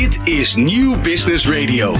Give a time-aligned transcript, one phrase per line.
[0.00, 1.96] Dit is Nieuw Business Radio.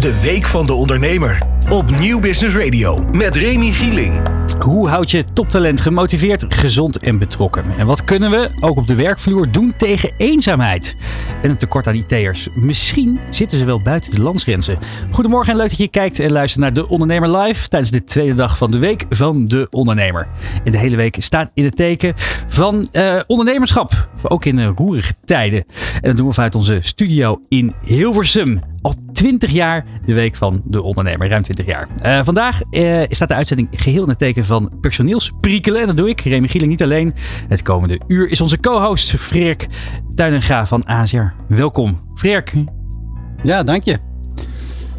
[0.00, 1.38] De Week van de Ondernemer.
[1.70, 3.04] Op Nieuw Business Radio.
[3.12, 4.43] Met Remy Gieling.
[4.64, 7.64] Hoe houd je toptalent gemotiveerd, gezond en betrokken?
[7.78, 10.96] En wat kunnen we, ook op de werkvloer, doen tegen eenzaamheid?
[11.42, 12.48] En een tekort aan IT'ers.
[12.54, 14.78] Misschien zitten ze wel buiten de landsgrenzen.
[15.10, 18.34] Goedemorgen en leuk dat je kijkt en luistert naar De Ondernemer Live tijdens de tweede
[18.34, 20.28] dag van de week van De Ondernemer.
[20.64, 22.14] En de hele week staat in het teken
[22.48, 24.08] van eh, ondernemerschap.
[24.22, 25.64] Ook in uh, roerige tijden.
[25.94, 28.60] En dat doen we vanuit onze studio in Hilversum.
[28.84, 31.88] Al 20 jaar de week van de ondernemer, ruim 20 jaar.
[32.04, 35.80] Uh, vandaag uh, staat de uitzending geheel in teken van personeelsprikkelen.
[35.80, 37.14] En dat doe ik, Remy Gieling, niet alleen.
[37.48, 39.68] Het komende uur is onze co-host Freek
[40.14, 41.22] Tuinenga van ASR.
[41.48, 42.52] Welkom, Freek.
[43.42, 43.98] Ja, dank je.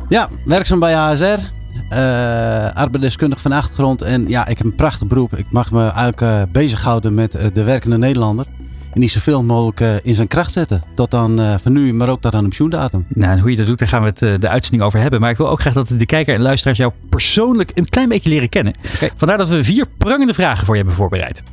[0.10, 1.24] Ja, werkzaam bij ASR.
[1.24, 4.02] Uh, arbeidsdeskundig van achtergrond.
[4.02, 5.36] En ja, ik heb een prachtig beroep.
[5.36, 8.46] Ik mag me eigenlijk bezighouden met de werkende Nederlander.
[8.96, 10.84] En die zoveel mogelijk uh, in zijn kracht zetten.
[10.94, 13.06] Tot dan uh, van nu, maar ook tot aan de pensioendatum.
[13.08, 15.20] Nou, en hoe je dat doet, daar gaan we het uh, de uitzending over hebben.
[15.20, 18.30] Maar ik wil ook graag dat de kijker en luisteraars jou persoonlijk een klein beetje
[18.30, 18.74] leren kennen.
[18.96, 19.12] Okay.
[19.16, 21.44] Vandaar dat we vier prangende vragen voor je hebben voorbereid.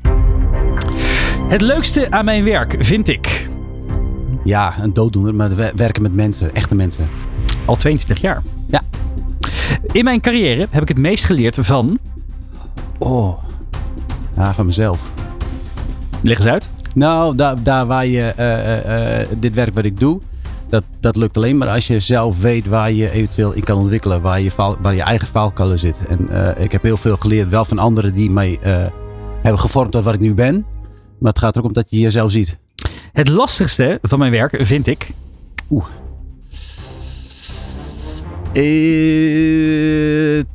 [1.48, 3.48] Het leukste aan mijn werk vind ik.
[4.44, 7.08] Ja, een dooddoener, maar werken met mensen, echte mensen.
[7.64, 8.42] Al 22 jaar.
[8.66, 8.80] Ja.
[9.92, 11.98] In mijn carrière heb ik het meest geleerd van.
[12.98, 13.38] Oh,
[14.36, 15.10] ja, van mezelf.
[16.20, 16.70] Leg eens uit.
[16.94, 20.20] Nou, daar, daar waar je uh, uh, dit werk wat ik doe,
[20.68, 24.22] dat, dat lukt alleen maar als je zelf weet waar je eventueel in kan ontwikkelen,
[24.22, 26.06] waar je, waar je eigen valkuilen zit.
[26.06, 26.28] En
[26.62, 28.58] ik heb heel veel geleerd, wel van anderen die mij
[29.42, 30.66] hebben gevormd tot wat ik nu ben.
[31.18, 32.58] Maar het gaat er ook om dat je jezelf ziet.
[33.12, 35.10] Het lastigste van mijn werk vind ik.
[35.70, 35.86] Oeh.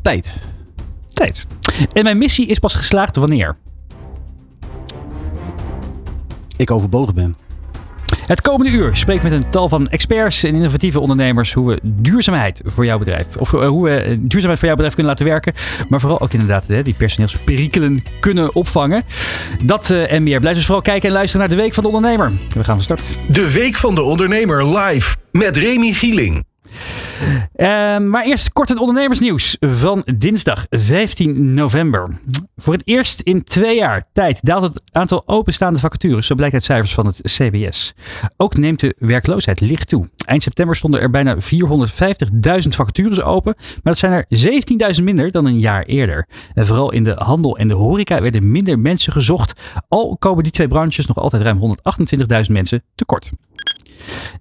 [0.02, 0.36] tijd.
[1.14, 1.46] Tijd.
[1.94, 3.58] En mijn missie is pas geslaagd wanneer?
[6.58, 7.36] Ik overbodig ben.
[8.26, 11.80] Het komende uur spreek ik met een tal van experts en innovatieve ondernemers hoe we
[11.84, 15.54] duurzaamheid voor jouw bedrijf, of hoe we duurzaamheid voor jouw bedrijf kunnen laten werken,
[15.90, 19.04] maar vooral ook inderdaad die personeelsperikelen kunnen opvangen.
[19.64, 20.40] Dat en meer.
[20.40, 22.32] Blijf dus vooral kijken en luisteren naar de Week van de Ondernemer.
[22.50, 23.18] We gaan van start.
[23.28, 26.44] De Week van de Ondernemer live met Remy Gieling.
[27.56, 32.10] Uh, maar eerst kort het ondernemersnieuws van dinsdag 15 november.
[32.58, 36.64] Voor het eerst in twee jaar tijd daalt het aantal openstaande vacatures, zo blijkt uit
[36.64, 37.94] cijfers van het CBS.
[38.38, 40.10] Ook neemt de werkloosheid licht toe.
[40.26, 41.40] Eind september stonden er bijna 450.000
[42.70, 44.26] vacatures open, maar dat zijn er
[44.98, 46.28] 17.000 minder dan een jaar eerder.
[46.54, 50.52] En vooral in de handel en de horeca werden minder mensen gezocht, al komen die
[50.52, 51.76] twee branches nog altijd ruim
[52.46, 53.32] 128.000 mensen tekort.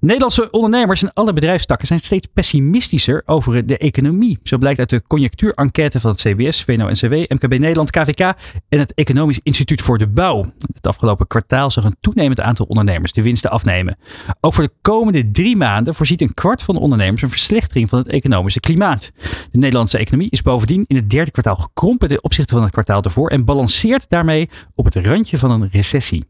[0.00, 4.38] Nederlandse ondernemers en alle bedrijfstakken zijn steeds pessimistischer over de economie.
[4.42, 8.20] Zo blijkt uit de conjunctuurenquête van het CBS, VNO-NCW, MKB Nederland, KVK
[8.68, 10.44] en het Economisch Instituut voor de Bouw.
[10.74, 13.96] Het afgelopen kwartaal zag een toenemend aantal ondernemers de winsten afnemen.
[14.40, 17.98] Ook voor de komende drie maanden voorziet een kwart van de ondernemers een verslechtering van
[17.98, 19.10] het economische klimaat.
[19.50, 23.02] De Nederlandse economie is bovendien in het derde kwartaal gekrompen ten opzichte van het kwartaal
[23.02, 26.24] ervoor en balanceert daarmee op het randje van een recessie.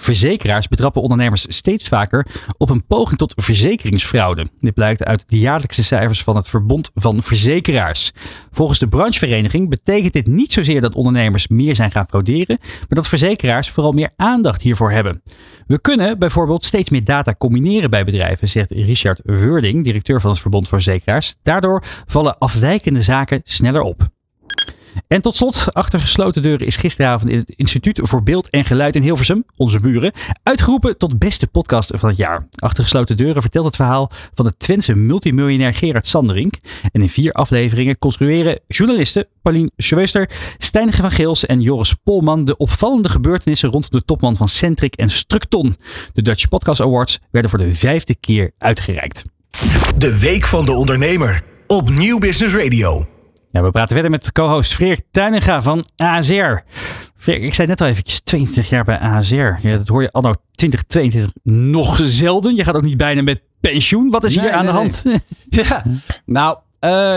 [0.00, 2.26] Verzekeraars betrappen ondernemers steeds vaker
[2.58, 4.46] op een poging tot verzekeringsfraude.
[4.58, 8.12] Dit blijkt uit de jaarlijkse cijfers van het Verbond van Verzekeraars.
[8.50, 13.08] Volgens de branchevereniging betekent dit niet zozeer dat ondernemers meer zijn gaan frauderen, maar dat
[13.08, 15.22] verzekeraars vooral meer aandacht hiervoor hebben.
[15.66, 20.40] We kunnen bijvoorbeeld steeds meer data combineren bij bedrijven, zegt Richard Wording, directeur van het
[20.40, 21.34] Verbond van Verzekeraars.
[21.42, 24.14] Daardoor vallen afwijkende zaken sneller op.
[25.06, 28.96] En tot slot, achter gesloten deuren is gisteravond in het Instituut voor Beeld en Geluid
[28.96, 30.12] in Hilversum, onze buren,
[30.42, 32.48] uitgeroepen tot beste podcast van het jaar.
[32.54, 36.54] Achter gesloten deuren vertelt het verhaal van de Twentse multimiljonair Gerard Sanderink.
[36.92, 42.56] En in vier afleveringen construeren journalisten Paulien Schweuster, Stijn van Geels en Joris Polman de
[42.56, 45.74] opvallende gebeurtenissen rondom de topman van Centric en Structon.
[46.12, 49.24] De Dutch Podcast Awards werden voor de vijfde keer uitgereikt.
[49.98, 53.15] De Week van de Ondernemer op Nieuw Business Radio.
[53.50, 56.54] Ja, we praten verder met co-host Freek Tuininga van ASR.
[57.16, 59.34] Freek, ik zei net al eventjes 22 jaar bij ASR.
[59.34, 62.54] Ja, dat hoor je anno 2022 nog zelden.
[62.54, 64.10] Je gaat ook niet bijna met pensioen.
[64.10, 65.12] Wat is Nee, hier aan nee, de nee.
[65.12, 65.24] hand?
[65.68, 65.84] Ja,
[66.24, 66.56] nou,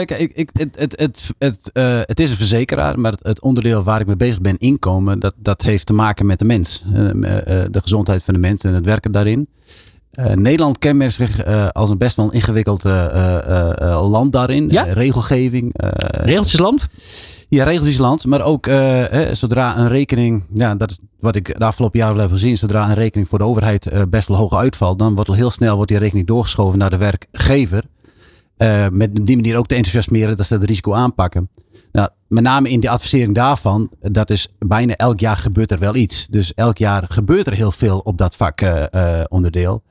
[0.06, 3.42] kijk, ik, ik, het, het, het, het, eh, het is een verzekeraar, maar het, het
[3.42, 6.84] onderdeel waar ik mee bezig ben, inkomen, dat, dat heeft te maken met de mens.
[6.94, 7.02] Eh,
[7.72, 9.48] de gezondheid van de mens en het werken daarin.
[10.20, 14.70] Eh, Nederland kenmerkt zich eh, als een best wel ingewikkeld eh, land daarin.
[14.70, 14.84] Ja?
[14.84, 15.74] Regelgeving.
[16.12, 16.88] Regeltjesland?
[17.50, 18.26] ja, regeltjesland.
[18.26, 18.76] Maar ook eh,
[19.10, 22.58] hè, zodra een rekening, ja, dat is wat ik de afgelopen jaren heb gezien.
[22.58, 25.76] Zodra een rekening voor de overheid best wel hoog uitvalt, dan wordt al heel snel
[25.76, 27.84] wordt die rekening doorgeschoven naar de werkgever.
[28.92, 31.50] Met die manier ook te enthousiasmeren dat ze het risico aanpakken.
[31.92, 35.96] Nou, met name in de advisering daarvan, dat is bijna elk jaar gebeurt er wel
[35.96, 36.28] iets.
[36.28, 39.84] Dus elk jaar gebeurt er heel veel op dat vak eh, eh, onderdeel.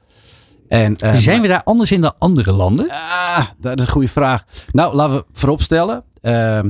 [0.69, 2.89] En, uh, Zijn we daar anders in dan andere landen?
[2.91, 4.45] Ah, dat is een goede vraag.
[4.73, 6.05] Nou, laten we vooropstellen.
[6.23, 6.61] Uh,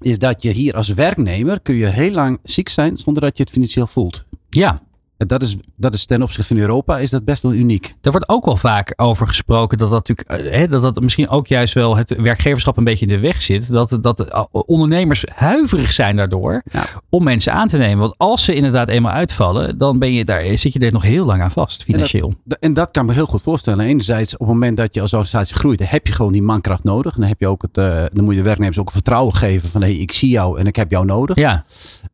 [0.00, 3.42] is dat je hier als werknemer kun je heel lang ziek zijn zonder dat je
[3.42, 4.24] het financieel voelt.
[4.48, 4.82] Ja.
[5.24, 7.94] En dat is, dat is ten opzichte van Europa is dat best wel uniek.
[8.00, 11.46] Er wordt ook wel vaak over gesproken dat dat natuurlijk hè, dat dat misschien ook
[11.46, 13.68] juist wel het werkgeverschap een beetje in de weg zit.
[13.68, 16.86] Dat, dat ondernemers huiverig zijn daardoor ja.
[17.10, 17.98] om mensen aan te nemen.
[17.98, 21.24] Want als ze inderdaad eenmaal uitvallen, dan ben je daar, zit je er nog heel
[21.24, 22.28] lang aan vast financieel.
[22.28, 23.84] En dat, en dat kan me heel goed voorstellen.
[23.84, 26.84] Enerzijds op het moment dat je als organisatie groeit, dan heb je gewoon die mankracht
[26.84, 27.14] nodig.
[27.14, 29.82] Dan heb je ook het, uh, dan moet je de werknemers ook vertrouwen geven van
[29.82, 31.36] hé, hey, ik zie jou en ik heb jou nodig.
[31.36, 31.64] Ja.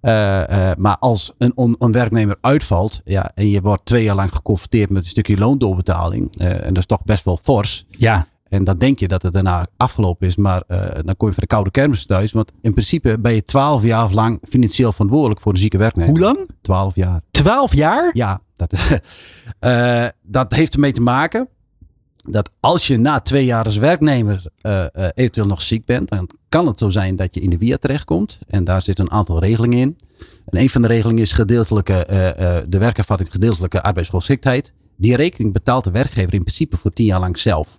[0.03, 4.35] Uh, uh, maar als een, een werknemer uitvalt, ja, en je wordt twee jaar lang
[4.35, 6.41] geconfronteerd met een stukje loondoorbetaling.
[6.41, 7.85] Uh, en dat is toch best wel fors.
[7.88, 8.26] Ja.
[8.49, 11.43] En dan denk je dat het daarna afgelopen is, maar uh, dan kom je van
[11.43, 12.32] de koude kermis thuis.
[12.32, 16.11] Want in principe ben je twaalf jaar lang financieel verantwoordelijk voor de zieke werknemer.
[16.11, 16.49] Hoe lang?
[16.61, 17.20] Twaalf jaar.
[17.31, 18.11] Twaalf jaar?
[18.12, 18.73] Ja, dat,
[19.61, 21.49] uh, dat heeft ermee te maken
[22.29, 26.67] dat als je na twee jaar als werknemer uh, eventueel nog ziek bent, dan kan
[26.67, 28.38] het zo zijn dat je in de WIA terechtkomt.
[28.47, 29.99] En daar zit een aantal regelingen in.
[30.50, 34.73] En een van de regelingen is gedeeltelijke, uh, uh, de werkervatting gedeeltelijke arbeidsgeschiktheid.
[34.97, 37.75] Die rekening betaalt de werkgever in principe voor tien jaar lang zelf.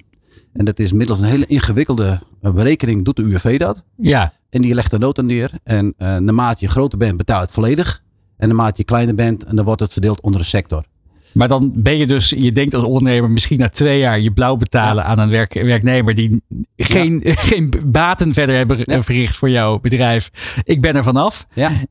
[0.54, 3.84] En dat is middels een hele ingewikkelde berekening, doet de UWV dat.
[3.98, 4.34] Ja.
[4.50, 5.52] En die legt de nota neer.
[5.64, 8.04] En uh, naarmate je groter bent, betaalt het volledig.
[8.38, 10.86] En naarmate je kleiner bent, en dan wordt het verdeeld onder de sector.
[11.34, 14.56] Maar dan ben je dus, je denkt als ondernemer misschien na twee jaar je blauw
[14.56, 15.10] betalen ja.
[15.10, 16.42] aan een werk, werknemer die
[16.76, 17.34] geen, ja.
[17.52, 19.04] geen baten verder hebben ja.
[19.04, 20.32] verricht voor jouw bedrijf.
[20.64, 21.48] Ik ben er vanaf.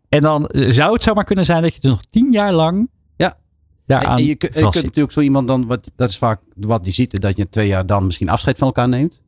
[0.09, 2.89] En dan zou het zomaar kunnen zijn dat je dus nog tien jaar lang
[3.91, 3.99] ja.
[3.99, 7.21] daaraan en je, kunt natuurlijk zo iemand dan, wat, dat is vaak wat je ziet,
[7.21, 9.21] dat je twee jaar dan misschien afscheid van elkaar neemt.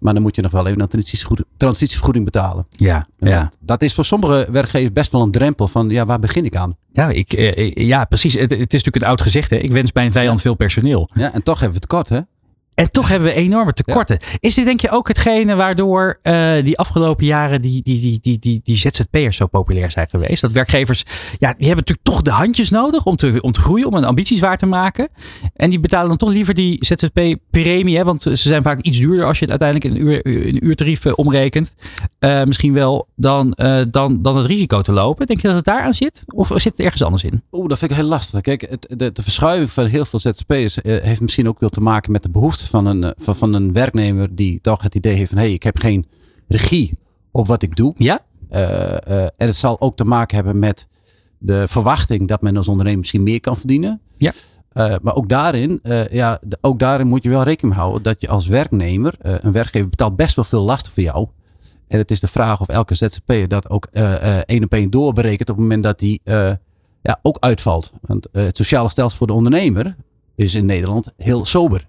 [0.00, 2.66] Maar dan moet je nog wel even een transitievergoeding, transitievergoeding betalen.
[2.68, 3.40] Ja, ja.
[3.40, 6.56] Dat, dat, is voor sommige werkgevers best wel een drempel van ja, waar begin ik
[6.56, 6.76] aan?
[6.92, 8.34] Ja, ik, eh, ja precies.
[8.34, 9.60] Het, het, is natuurlijk een oud gezegde.
[9.60, 10.42] Ik wens bij een vijand ja.
[10.42, 11.08] veel personeel.
[11.12, 12.20] Ja, en toch hebben we het kort hè?
[12.74, 14.18] En toch hebben we enorme tekorten.
[14.20, 14.36] Ja.
[14.40, 18.38] Is dit denk je ook hetgene waardoor uh, die afgelopen jaren die, die, die, die,
[18.38, 20.40] die, die ZZP'ers zo populair zijn geweest?
[20.40, 21.04] Dat werkgevers,
[21.38, 24.04] ja, die hebben natuurlijk toch de handjes nodig om te, om te groeien, om hun
[24.04, 25.08] ambities waar te maken.
[25.56, 29.38] En die betalen dan toch liever die ZZP-premie, want ze zijn vaak iets duurder als
[29.38, 31.74] je het uiteindelijk in een, uur, in een uurtarief uh, omrekent.
[32.20, 33.56] Uh, misschien wel dan,
[33.90, 35.26] dan, dan het risico te lopen.
[35.26, 36.24] Denk je dat het daar aan zit?
[36.26, 37.42] Of zit het ergens anders in?
[37.52, 38.40] Oeh, dat vind ik heel lastig.
[38.40, 42.12] Kijk, het, de, de verschuiving van heel veel ZZP'ers heeft misschien ook wel te maken
[42.12, 45.38] met de behoefte van een, van, van een werknemer die toch het idee heeft van
[45.38, 46.06] hé, hey, ik heb geen
[46.48, 46.98] regie
[47.30, 47.94] op wat ik doe.
[47.96, 48.24] Ja.
[48.50, 50.86] Uh, uh, en het zal ook te maken hebben met
[51.38, 54.00] de verwachting dat men als ondernemer misschien meer kan verdienen.
[54.16, 54.32] Ja.
[54.74, 55.80] Uh, maar ook daarin,
[56.10, 60.16] ja, ook daarin moet je wel rekening houden dat je als werknemer, een werkgever betaalt
[60.16, 61.28] best wel veel lasten voor jou.
[61.88, 63.84] En het is de vraag of elke ZZP'er dat ook
[64.46, 66.20] één op één doorberekent op het moment dat die
[67.02, 67.92] ja, ook uitvalt.
[68.00, 69.96] Want het sociale stelsel voor de ondernemer
[70.34, 71.86] is in Nederland heel sober.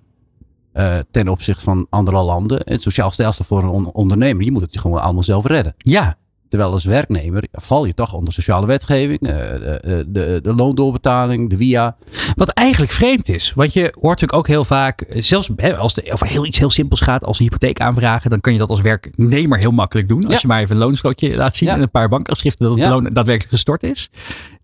[0.73, 2.61] Uh, ten opzichte van andere landen.
[2.63, 5.73] Het sociaal stelsel voor een on ondernemer, je moet het gewoon allemaal zelf redden.
[5.77, 6.17] Ja.
[6.49, 11.57] Terwijl als werknemer val je toch onder sociale wetgeving, uh, de, de, de, loondoorbetaling, de
[11.57, 11.95] via.
[12.35, 16.11] Wat eigenlijk vreemd is, want je hoort natuurlijk ook heel vaak, zelfs hè, als het
[16.11, 18.81] over heel iets heel simpels gaat, als een hypotheek aanvragen, dan kan je dat als
[18.81, 20.23] werknemer heel makkelijk doen.
[20.23, 20.39] Als ja.
[20.41, 21.75] je maar even een loonstrookje laat zien Ja.
[21.75, 22.89] en een paar bankafschriften dat het Ja.
[22.89, 24.09] loon daadwerkelijk gestort is.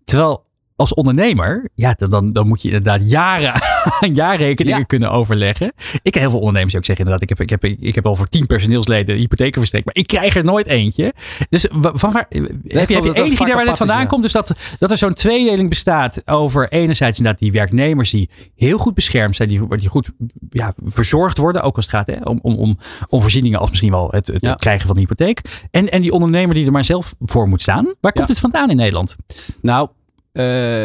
[0.04, 0.44] Terwijl
[0.80, 3.52] als ondernemer, ja, dan, dan moet je inderdaad jaren
[4.00, 4.84] aan jaarrekeningen Ja.
[4.84, 5.72] kunnen overleggen.
[6.02, 8.06] Ik ken heel veel ondernemers die ook zeggen inderdaad, ik heb, ik heb, ik heb
[8.06, 11.12] al voor tien personeelsleden hypotheken verstrekt, maar ik krijg er nooit eentje.
[11.48, 13.78] Dus van waar, heb je, heb je dat dat enig vaak idee waar dit is,
[13.78, 14.06] vandaan ja.
[14.06, 14.22] komt?
[14.22, 18.94] Dus dat, dat er zo'n tweedeling bestaat over enerzijds inderdaad die werknemers die heel goed
[18.94, 20.10] beschermd zijn, die, die goed
[20.50, 22.78] ja, verzorgd worden, ook als het gaat hè, om, om, om,
[23.08, 24.54] om voorzieningen als misschien wel het, het Ja.
[24.54, 25.40] krijgen van de hypotheek.
[25.70, 27.94] En, en die ondernemer die er maar zelf voor moet staan.
[28.00, 29.16] Waar komt dit vandaan in Nederland?
[29.62, 29.88] Nou,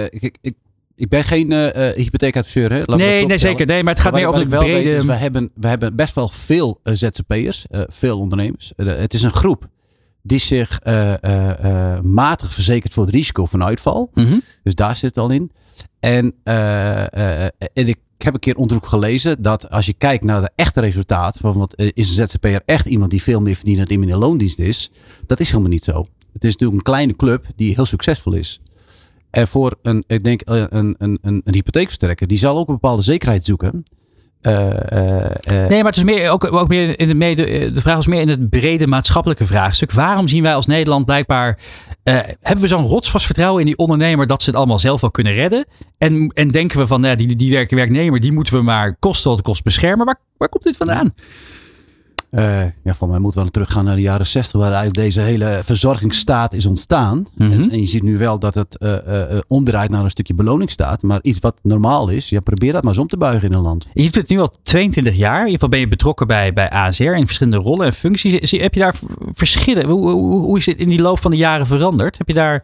[0.09, 0.53] ik, ik,
[0.95, 2.71] ik ben geen uh, hypotheekadviseur.
[2.71, 2.81] Hè?
[2.85, 3.65] Laat Nee, nee, zeker.
[3.65, 4.74] Nee, maar het gaat meer ik de brede...
[4.74, 8.74] weet is, we hebben, we hebben best wel veel uh, ZZP'ers, uh, veel ondernemers.
[8.75, 9.67] Het is een groep
[10.21, 10.79] die zich
[12.01, 14.09] matig verzekert voor het risico van uitval.
[14.13, 14.41] Mm -hmm.
[14.63, 15.51] Dus daar zit het al in.
[16.00, 20.81] En, en ik heb een keer onderzoek gelezen dat als je kijkt naar de echte
[20.81, 24.17] resultaat van wat is een ZZP'er echt iemand die veel meer verdient dan iemand in
[24.17, 24.91] loondienst is,
[25.25, 26.07] dat is helemaal niet zo.
[26.33, 28.62] Het is natuurlijk een kleine club die heel succesvol is.
[29.36, 33.01] En voor een, ik denk, een, een, een, een hypotheekverstrekker, die zal ook een bepaalde
[33.01, 33.84] zekerheid zoeken.
[34.42, 38.08] Uh, uh, nee, maar het is meer, ook, ook meer in de, de vraag is
[38.08, 39.92] meer in het brede maatschappelijke vraagstuk.
[39.92, 41.60] Waarom zien wij als Nederland blijkbaar,
[42.04, 45.34] hebben we zo'n rotsvast vertrouwen in die ondernemer dat ze het allemaal zelf wel kunnen
[45.34, 45.65] redden?
[45.98, 49.32] En, en denken we van, nou, die, die werk, werknemer, die moeten we maar kosten
[49.32, 50.06] wat kost beschermen.
[50.06, 51.13] Waar, waar komt dit vandaan?
[52.32, 55.62] Uh, ja, voor mij moeten we teruggaan naar de jaren 60, waar eigenlijk deze hele
[55.63, 57.25] verzorgingsstaat is ontstaan.
[57.36, 57.51] Mhm.
[57.51, 61.01] en, en je ziet nu wel dat het uh, uh, omdraait naar een stukje beloningsstaat.
[61.01, 63.62] Maar iets wat normaal is, ja, probeer dat maar eens om te buigen in een
[63.62, 63.88] land.
[63.94, 65.34] Je doet het nu al 22 jaar.
[65.34, 68.51] In ieder geval ben je betrokken bij, bij ASR in verschillende rollen en functies.
[68.51, 68.96] Heb je daar
[69.34, 69.86] verschillen?
[69.86, 72.17] Hoe, hoe, hoe is het in die loop van de jaren veranderd?
[72.17, 72.63] Heb je daar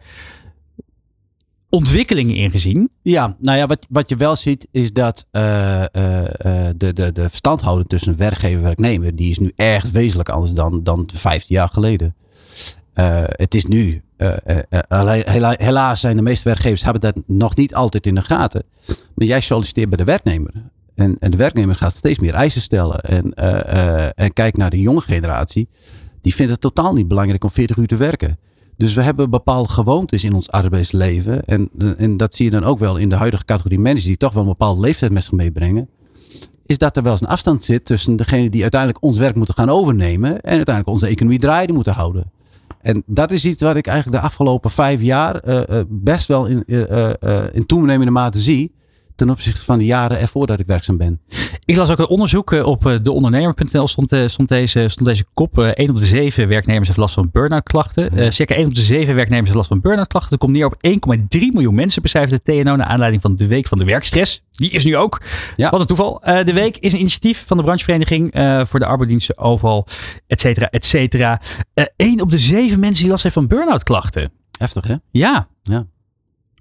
[1.74, 2.90] ontwikkelingen in gezien?
[3.02, 6.24] Ja, nou ja, wat, wat je wel ziet is dat uh, uh,
[6.76, 10.82] de, de, de verstandhouding tussen werkgever en werknemer, die is nu echt wezenlijk anders dan,
[10.82, 12.14] dan 15 jaar geleden.
[13.36, 14.02] Het is nu,
[14.88, 18.62] hela helaas zijn de meeste werkgevers hebben dat nog niet altijd in de gaten.
[19.14, 20.52] Maar jij solliciteert bij de werknemer.
[20.94, 23.00] En, en de werknemer gaat steeds meer eisen stellen.
[23.00, 23.34] En,
[24.14, 25.68] en kijk naar de jonge generatie.
[26.20, 28.38] Die vindt het totaal niet belangrijk om 40 uur te werken.
[28.76, 31.44] Dus we hebben bepaalde gewoontes in ons arbeidsleven.
[31.44, 34.32] En, en dat zie je dan ook wel in de huidige categorie mensen die toch
[34.32, 35.88] wel een bepaalde leeftijd met zich meebrengen.
[36.66, 39.54] Is dat er wel eens een afstand zit tussen degene die uiteindelijk ons werk moeten
[39.54, 40.30] gaan overnemen.
[40.30, 42.30] En uiteindelijk onze economie draaiende moeten houden.
[42.80, 46.46] En dat is iets wat ik eigenlijk de afgelopen vijf jaar uh, uh, best wel
[46.46, 47.10] in, uh,
[47.52, 48.72] in toenemende mate zie
[49.22, 51.20] ten opzichte van de jaren ervoor dat ik werkzaam ben.
[51.64, 55.58] Ik las ook een onderzoek op deondernemer.nl stond, stond, deze, stond deze kop.
[55.58, 58.10] 1 op de 7 werknemers heeft last van burn-out klachten.
[58.14, 58.22] Ja.
[58.22, 60.30] Uh, circa 1 op de 7 werknemers heeft last van burn-out klachten.
[60.30, 60.76] Dat komt neer op
[61.38, 64.42] 1,3 miljoen mensen, beschrijft de TNO naar aanleiding van de Week van de Werkstress.
[64.50, 65.22] Die is nu ook.
[65.56, 65.70] Ja.
[65.70, 66.22] Wat een toeval.
[66.24, 69.86] Uh, de Week is een initiatief van de branchevereniging uh, voor de arbeidsdiensten overal,
[70.26, 71.40] et cetera, et cetera.
[71.96, 74.32] 1 op de 7 mensen die last heeft van burn-out klachten.
[74.58, 74.94] Heftig hè?
[75.10, 75.48] Ja.
[75.62, 75.86] Ja.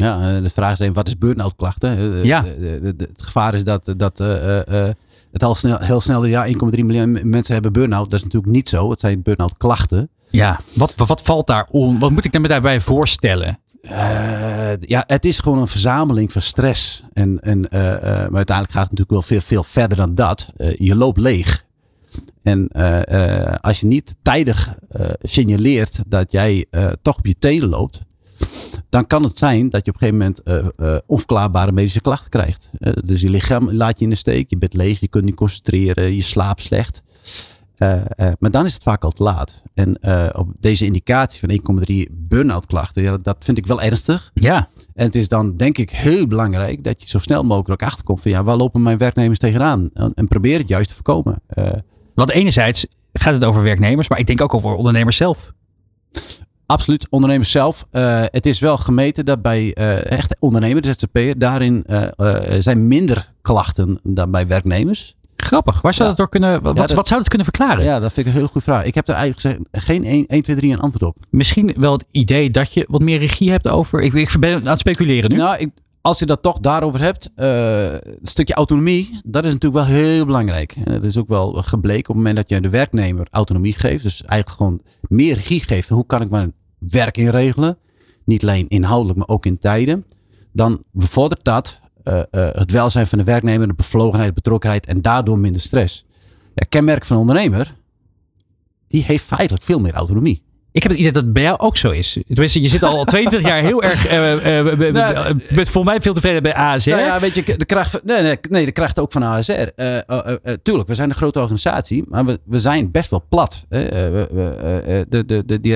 [0.01, 2.25] Ja, de vraag is even, wat is burn-out klachten?
[2.25, 2.43] Ja.
[2.83, 4.89] Het gevaar is dat, dat uh, uh,
[5.31, 8.09] het al snel, heel snel, ja, 1,3 miljoen mensen hebben burn-out.
[8.09, 8.89] Dat is natuurlijk niet zo.
[8.89, 10.09] Het zijn burn-out klachten.
[10.29, 11.99] Ja, wat, wat valt daar om?
[11.99, 13.59] Wat moet ik me daarbij voorstellen?
[13.81, 13.91] Uh,
[14.79, 17.03] ja, het is gewoon een verzameling van stress.
[17.13, 20.49] En, en, maar uiteindelijk gaat het natuurlijk wel veel, veel verder dan dat.
[20.77, 21.65] je loopt leeg.
[22.43, 22.67] En
[23.61, 24.75] als je niet tijdig
[25.21, 26.65] signaleert dat jij
[27.01, 28.01] toch op je tenen loopt,
[28.89, 32.29] dan kan het zijn dat je op een gegeven moment uh, uh, onverklaarbare medische klachten
[32.29, 32.69] krijgt.
[32.79, 35.35] Uh, dus je lichaam laat je in de steek, je bent leeg, je kunt niet
[35.35, 37.03] concentreren, je slaapt slecht.
[38.39, 39.61] maar dan is het vaak al te laat.
[39.73, 39.97] En
[40.35, 44.31] op deze indicatie van 1,3 burn-out klachten, ja, dat vind ik wel ernstig.
[44.33, 44.69] Ja.
[44.93, 48.31] En het is dan denk ik heel belangrijk dat je zo snel mogelijk achterkomt van
[48.31, 49.89] ja, waar lopen mijn werknemers tegenaan?
[49.93, 51.41] En, en probeer het juist te voorkomen.
[52.15, 55.53] Want enerzijds gaat het over werknemers, maar ik denk ook over ondernemers zelf.
[56.71, 57.85] Absoluut, ondernemers zelf.
[57.91, 62.03] Uh, het is wel gemeten dat bij uh, echt ondernemers, de ZZP'er, daarin uh,
[62.59, 65.15] zijn minder klachten dan bij werknemers.
[65.35, 65.81] Grappig.
[65.81, 66.07] Waar zou ja.
[66.09, 67.83] dat door kunnen, wat, ja, dat, wat zou dat kunnen verklaren?
[67.83, 68.83] Ja, dat vind ik een hele goede vraag.
[68.83, 71.17] Ik heb er eigenlijk geen 1, 1 2, 3 een antwoord op.
[71.29, 74.01] Misschien wel het idee dat je wat meer regie hebt over.
[74.01, 75.35] Ik, ik ben aan het speculeren nu.
[75.35, 75.69] Nou, ik,
[76.01, 80.75] als je dat toch daarover hebt, een stukje autonomie, dat is natuurlijk wel heel belangrijk.
[80.83, 84.03] En dat is ook wel gebleken op het moment dat je de werknemer autonomie geeft.
[84.03, 85.89] Dus eigenlijk gewoon meer regie geeft.
[85.89, 86.53] Hoe kan ik mijn
[86.89, 87.77] werk inregelen.
[88.25, 90.05] Niet alleen inhoudelijk, maar ook in tijden.
[90.53, 95.39] Dan bevordert dat uh, uh, het welzijn van de werknemer, de bevlogenheid, betrokkenheid en daardoor
[95.39, 96.05] minder stress.
[96.55, 97.75] Ja, kenmerk van een ondernemer,
[98.87, 100.43] die heeft feitelijk veel meer autonomie.
[100.73, 102.17] Ik heb het idee dat het bij jou ook zo is.
[102.27, 104.11] Tenminste, je zit al 22 jaar heel erg.
[104.11, 106.89] Uh, uh, uh, nou, bent voor mij veel tevreden bij ASR.
[106.89, 109.67] Nou ja, weet je, de kracht, nee, nee, nee, de kracht ook van ASR.
[110.61, 113.65] tuurlijk, we zijn een grote organisatie, maar we, we zijn best wel plat.
[113.69, 115.75] de, de, de, die,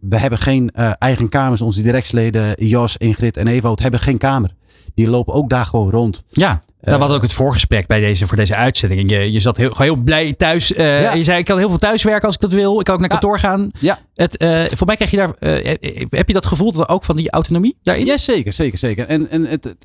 [0.00, 1.60] we hebben geen eigen kamers.
[1.60, 4.50] Onze directsleden, Jos, Ingrid en Ewout, hebben geen kamer.
[4.94, 6.22] Die lopen ook daar gewoon rond.
[6.30, 9.10] Ja, dat was ook het voorgesprek bij deze, voor deze uitzending.
[9.10, 10.72] Je, je zat heel, heel blij thuis.
[10.72, 11.12] Uh, ja.
[11.12, 12.78] Je zei, ik kan heel veel thuiswerken als ik dat wil.
[12.78, 13.40] Ik kan ook naar kantoor ja.
[13.40, 13.70] gaan.
[13.78, 13.98] Ja.
[14.14, 15.74] Het, uh, voor mij krijg je daar, uh,
[16.10, 18.06] heb je dat gevoel dat ook van die autonomie daarin?
[18.06, 19.06] Ja, zeker, zeker, zeker.
[19.06, 19.76] En, en het,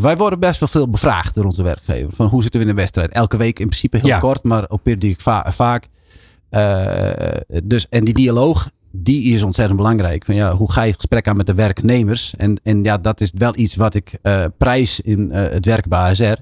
[0.00, 2.12] wij worden best wel veel bevraagd door onze werkgever.
[2.12, 3.10] Van hoe zitten we in de wedstrijd?
[3.12, 4.18] Elke week in principe heel ja.
[4.18, 5.88] kort, maar op periodiek va vaak.
[7.64, 10.24] dus, en die dialoog, die is ontzettend belangrijk.
[10.24, 12.34] Van, ja, hoe ga je het gesprek aan met de werknemers?
[12.36, 15.88] En, en ja, dat is wel iets wat ik uh, prijs in uh, het werk
[15.88, 16.34] bij ASR.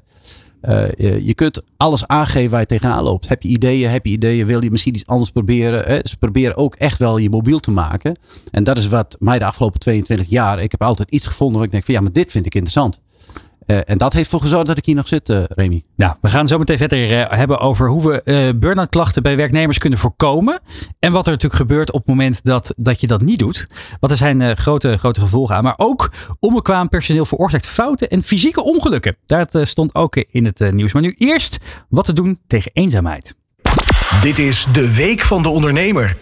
[0.97, 3.29] Je, je, kunt alles aangeven waar je tegenaan loopt.
[3.29, 5.85] Heb je ideeën, heb je ideeën, wil je misschien iets anders proberen?
[5.85, 5.99] Hè?
[6.03, 8.19] Ze proberen ook echt wel je mobiel te maken.
[8.51, 11.67] En dat is wat mij de afgelopen 22 jaar, ik heb altijd iets gevonden waar
[11.67, 13.01] ik denk van ja, maar dit vind ik interessant.
[13.71, 15.83] Uh, en dat heeft ervoor gezorgd dat ik hier nog zit, uh, Remy.
[15.97, 19.79] Nou, we gaan zo meteen verder uh, hebben over hoe we burn-out klachten bij werknemers
[19.79, 20.61] kunnen voorkomen.
[20.99, 23.67] En wat er natuurlijk gebeurt op het moment dat, dat je dat niet doet.
[24.01, 25.63] Want er zijn grote, grote gevolgen aan.
[25.63, 29.17] Maar ook onbekwaam personeel veroorzaakt fouten en fysieke ongelukken.
[29.27, 30.93] Dat stond ook in het nieuws.
[30.93, 31.59] Maar nu eerst
[31.89, 33.35] wat te doen tegen eenzaamheid.
[34.23, 36.17] Dit is de Week van de Ondernemer.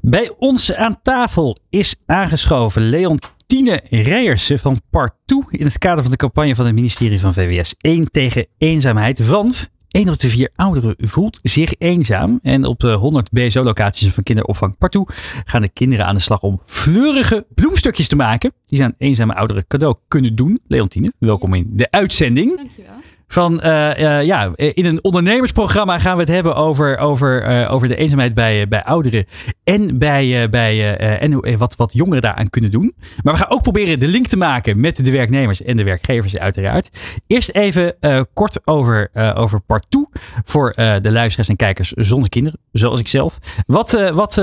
[0.00, 6.10] Bij ons aan tafel is aangeschoven Leon Tine Rijersen van Partout in het kader van
[6.10, 9.26] de campagne van het ministerie van VWS 1 tegen eenzaamheid.
[9.26, 12.38] Want 1 op de 4 ouderen voelt zich eenzaam.
[12.42, 16.60] En op de 100 BSO-locaties van kinderopvang Partout gaan de kinderen aan de slag om
[16.64, 18.52] fleurige bloemstukjes te maken.
[18.64, 20.60] Die ze aan eenzame ouderen cadeau kunnen doen.
[20.66, 22.56] Leontine, welkom in de uitzending.
[22.56, 22.94] Dankjewel.
[23.28, 27.88] Van uh, uh, ja, in een ondernemersprogramma gaan we het hebben over, over, uh, over
[27.88, 29.24] de eenzaamheid bij, bij ouderen.
[29.64, 32.94] En, bij, bij, en wat, wat jongeren daaraan kunnen doen.
[33.22, 36.38] Maar we gaan ook proberen de link te maken met de werknemers en de werkgevers,
[36.38, 36.88] uiteraard.
[37.26, 37.96] Eerst even
[38.32, 40.08] kort over, over Partout.
[40.44, 43.38] Voor de luisteraars en kijkers zonder kinderen, zoals ik zelf.
[43.66, 44.34] Wat, wat,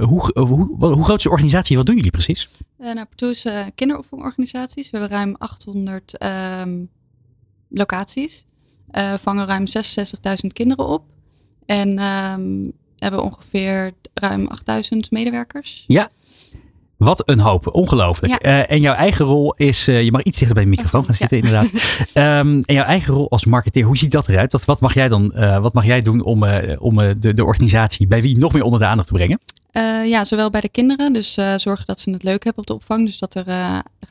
[0.00, 1.76] hoe, hoe, hoe groot is de organisatie?
[1.76, 2.48] Wat doen jullie precies?
[2.78, 4.88] nou, Partout is een kinderopvangorganisatie.
[4.90, 6.24] We hebben ruim 800.
[6.62, 6.88] Um
[7.68, 8.44] locaties.
[8.92, 11.04] Uh, vangen ruim 66.000 kinderen op.
[11.66, 15.84] En um, hebben ongeveer ruim 8000 medewerkers.
[15.86, 16.10] Ja.
[16.96, 18.42] Wat een hoop, ongelooflijk.
[18.42, 18.58] Ja.
[18.60, 21.14] Uh, en jouw eigen rol is, uh, je mag iets dichter bij de microfoon gaan
[21.14, 21.44] zitten ja.
[21.44, 22.40] inderdaad.
[22.40, 24.52] um, en jouw eigen rol als marketeer, hoe ziet dat eruit?
[24.52, 26.44] Wat, wat mag jij dan, uh, wat mag jij doen om,
[26.78, 29.40] om de, de organisatie bij wie nog meer onder de aandacht te brengen?
[30.06, 33.06] ja, zowel bij de kinderen, dus zorgen dat ze het leuk hebben op de opvang.
[33.06, 33.44] Dus dat er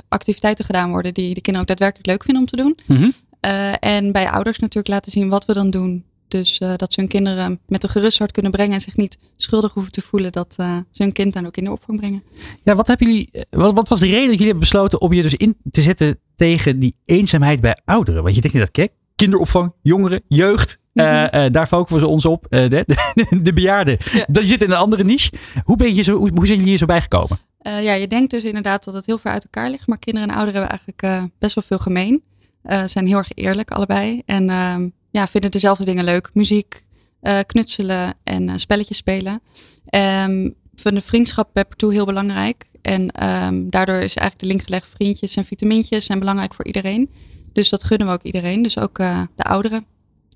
[0.10, 2.78] activiteiten gedaan worden die de kinderen ook daadwerkelijk leuk vinden om te doen.
[2.86, 3.14] Mm -hmm.
[3.46, 6.06] Uh, en bij ouders natuurlijk laten zien wat we dan doen.
[6.28, 9.18] Dus uh, dat ze hun kinderen met een gerust hart kunnen brengen en zich niet
[9.36, 12.24] schuldig hoeven te voelen dat uh, ze hun kind dan ook in de opvang brengen.
[12.64, 15.22] Ja, wat hebben jullie, wat, wat, was de reden dat jullie hebben besloten om je
[15.22, 18.24] dus in te zetten tegen die eenzaamheid bij ouderen?
[18.24, 21.52] Want je denkt niet dat, kijk, kinderopvang, jongeren, jeugd, mm -hmm.
[21.52, 22.46] daar focussen we ons op.
[22.50, 22.70] De,
[23.14, 24.25] de, de, bejaarden, ja.
[24.28, 25.32] dat zit in een andere niche.
[25.64, 27.38] Hoe, ben je zo, hoe, hoe zijn jullie hier zo bijgekomen?
[27.62, 29.88] ja, je denkt dus inderdaad dat het heel ver uit elkaar ligt.
[29.88, 32.24] Maar kinderen en ouderen hebben eigenlijk best wel veel gemeen.
[32.68, 34.22] Uh, zijn heel erg eerlijk allebei.
[34.26, 34.76] En uh,
[35.12, 36.30] ja, vinden dezelfde dingen leuk.
[36.34, 36.86] Muziek,
[37.22, 39.42] uh, knutselen en uh, spelletjes spelen.
[39.90, 42.66] Um, vinden vriendschap bij heel belangrijk.
[42.82, 44.88] En um, daardoor is eigenlijk de link gelegd.
[44.96, 47.10] Vriendjes en vitamintjes zijn belangrijk voor iedereen.
[47.54, 48.62] Dus dat gunnen we ook iedereen.
[48.62, 48.98] Dus ook
[49.36, 49.86] de ouderen.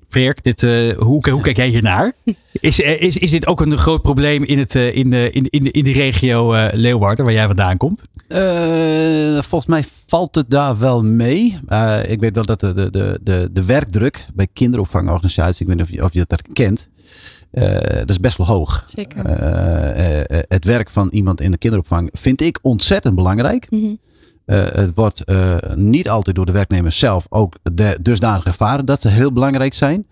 [0.10, 2.14] Verk, dit, uh, hoe, hoe kijk jij hiernaar?
[2.52, 5.64] Is, is, is dit ook een groot probleem in, het, uh, in, de, in, in,
[5.64, 8.08] de, in de regio uh, Leeuwarden, waar jij vandaan komt?
[9.40, 11.60] volgens mij valt het daar wel mee.
[12.08, 15.92] ik weet wel dat de, de, de, de werkdruk bij kinderopvangorganisaties, ik weet niet of
[15.92, 16.90] je, of je dat kent,
[18.00, 18.84] dat is best wel hoog.
[18.88, 19.28] Zeker.
[20.48, 23.68] het werk van iemand in de kinderopvang vind ik ontzettend belangrijk.
[23.70, 24.00] Mm -hmm.
[24.50, 29.02] Uh, het wordt uh, niet altijd door de werknemers zelf ook de dusdanig ervaren dat
[29.02, 30.08] ze heel belangrijk zijn.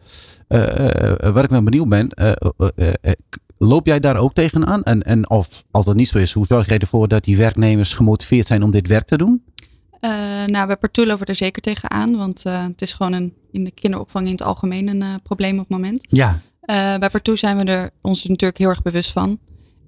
[0.48, 0.60] Uh,
[1.18, 2.12] waar ik me benieuwd ben,
[3.58, 4.84] loop jij daar ook tegenaan?
[4.84, 7.94] En, en of als dat niet zo is, hoe zorg jij ervoor dat die werknemers
[7.94, 9.44] gemotiveerd zijn om dit werk te doen?
[10.46, 13.72] nou, bij Partout lopen we er zeker tegenaan, want het is gewoon een, in de
[13.72, 16.06] kinderopvang in het algemeen een probleem op het moment.
[16.10, 16.40] Ja.
[17.00, 19.40] bij Partout zijn we er ons natuurlijk heel erg bewust van.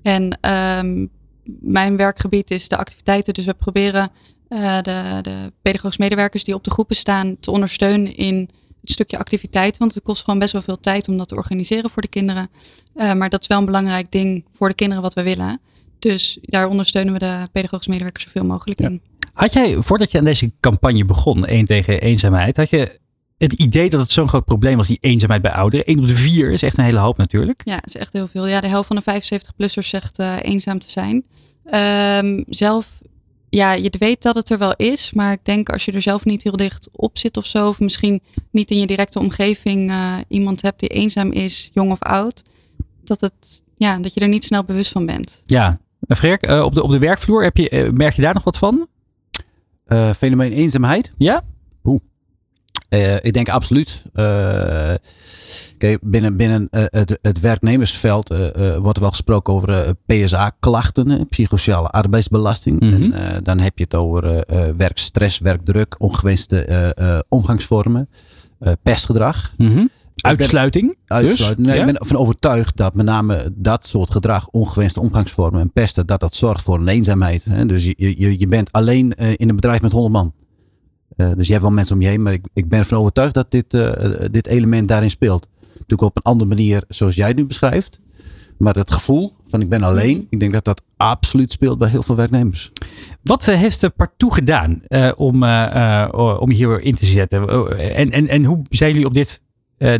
[0.01, 0.39] En
[0.79, 1.09] um,
[1.59, 4.11] mijn werkgebied is de activiteiten, dus we proberen
[4.49, 8.49] uh, de, de pedagogische medewerkers die op de groepen staan te ondersteunen in
[8.81, 9.77] het stukje activiteit.
[9.77, 12.49] Want het kost gewoon best wel veel tijd om dat te organiseren voor de kinderen.
[12.95, 15.59] Uh, maar dat is wel een belangrijk ding voor de kinderen wat we willen.
[15.99, 18.87] Dus daar ondersteunen we de pedagogische medewerkers zoveel mogelijk ja.
[18.87, 19.01] in.
[19.33, 22.99] Had jij, voordat je aan deze campagne begon, één tegen eenzaamheid, had je
[23.37, 25.85] het idee dat het zo'n groot probleem was, die eenzaamheid bij ouderen?
[25.85, 27.61] 1 op de 4 is echt een hele hoop natuurlijk.
[27.65, 28.47] Ja, is echt heel veel.
[28.47, 31.23] Ja, de helft van de 75-plussers zegt uh, eenzaam te zijn.
[32.25, 32.87] Um, zelf
[33.49, 36.25] ja, je weet dat het er wel is, maar ik denk als je er zelf
[36.25, 40.15] niet heel dicht op zit of zo, of misschien niet in je directe omgeving uh,
[40.27, 42.43] iemand hebt die eenzaam is, jong of oud,
[43.03, 45.43] dat, het, ja, dat je er niet snel bewust van bent.
[45.45, 48.43] Ja, Freek, uh, op, de, op de werkvloer, heb je, uh, merk je daar nog
[48.43, 48.87] wat van?
[50.15, 51.13] fenomeen eenzaamheid?
[51.17, 51.43] Ja.
[52.89, 53.15] Oeh.
[53.21, 54.03] ik denk absoluut.
[55.77, 58.27] Kijk, binnen, binnen uh, het, het, werknemersveld
[58.79, 62.79] wordt er wel gesproken over PSA-klachten, psychosociale arbeidsbelasting.
[62.79, 63.11] Mm -hmm.
[63.11, 64.43] en, dan heb je het over
[64.77, 68.09] werkstress, werkdruk, ongewenste omgangsvormen,
[68.83, 69.53] pestgedrag.
[69.57, 69.89] Mm -hmm.
[70.21, 70.97] Uitsluiting?
[71.05, 71.57] Uitsluiting.
[71.57, 71.65] Dus?
[71.67, 71.81] Nee, ja?
[71.81, 76.19] Ik ben ervan overtuigd dat met name dat soort gedrag, ongewenste omgangsvormen en pesten, dat
[76.19, 77.43] dat zorgt voor een eenzaamheid.
[77.43, 77.65] Hè?
[77.65, 80.33] Dus je, je, je bent alleen in een bedrijf met 100 man.
[81.17, 83.33] Uh, dus je hebt wel mensen om je heen, maar ik, ik ben ervan overtuigd
[83.33, 83.91] dat dit, uh,
[84.31, 85.47] dit element daarin speelt.
[85.71, 87.99] Natuurlijk op een andere manier zoals jij het nu beschrijft.
[88.57, 92.03] Maar het gevoel van ik ben alleen, ik denk dat dat absoluut speelt bij heel
[92.03, 92.71] veel werknemers.
[93.23, 94.81] Wat uh, heeft de Partout gedaan
[95.15, 95.43] om,
[96.39, 97.47] om hier in te zetten?
[97.95, 99.41] en, en, en hoe zijn jullie op dit,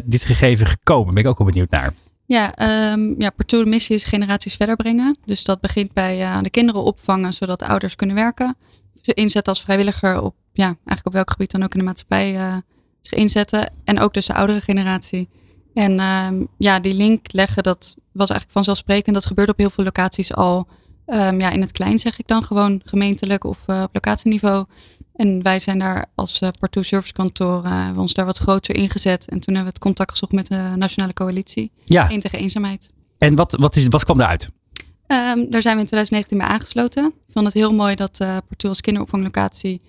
[0.04, 1.14] dit gegeven gekomen?
[1.14, 1.94] Ben ik ook wel benieuwd naar.
[2.26, 2.54] Ja,
[2.94, 5.18] um, ja Partout de missie is generaties verder brengen.
[5.26, 8.56] Dus dat begint bij de kinderen opvangen, zodat de ouders kunnen werken.
[9.02, 12.36] Ze inzetten als vrijwilliger op ja, eigenlijk op welk gebied dan ook in de maatschappij
[12.36, 12.56] uh,
[13.02, 13.74] zich inzetten.
[13.84, 15.30] En ook dus de oudere generatie.
[15.74, 19.16] En uh, ja, die link leggen, dat was eigenlijk vanzelfsprekend.
[19.16, 20.68] Dat gebeurt op heel veel locaties al.
[21.06, 24.66] Um, ja, in het klein zeg ik dan gewoon gemeentelijk of uh, op locatieniveau.
[25.16, 28.76] En wij zijn daar als uh, Partout Servicekantoor, uh, hebben we ons daar wat groter
[28.76, 29.22] ingezet.
[29.22, 31.72] En toen hebben we het contact gezocht met de Nationale Coalitie.
[31.84, 32.12] Ja.
[32.12, 32.94] Eén tegen eenzaamheid.
[33.18, 34.44] En wat, wat, is, wat kwam eruit?
[34.44, 37.06] Um, daar zijn we in 2019 bij aangesloten.
[37.06, 39.82] Ik vond het heel mooi dat uh, Partout als kinderopvanglocatie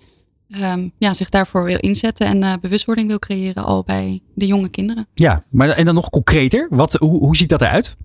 [0.59, 2.27] um, ja, zich daarvoor wil inzetten.
[2.27, 5.07] En uh, bewustwording wil creëren al bij de jonge kinderen.
[5.13, 6.67] Ja, maar en dan nog concreter.
[6.69, 7.95] Wat, hoe, hoe ziet dat eruit?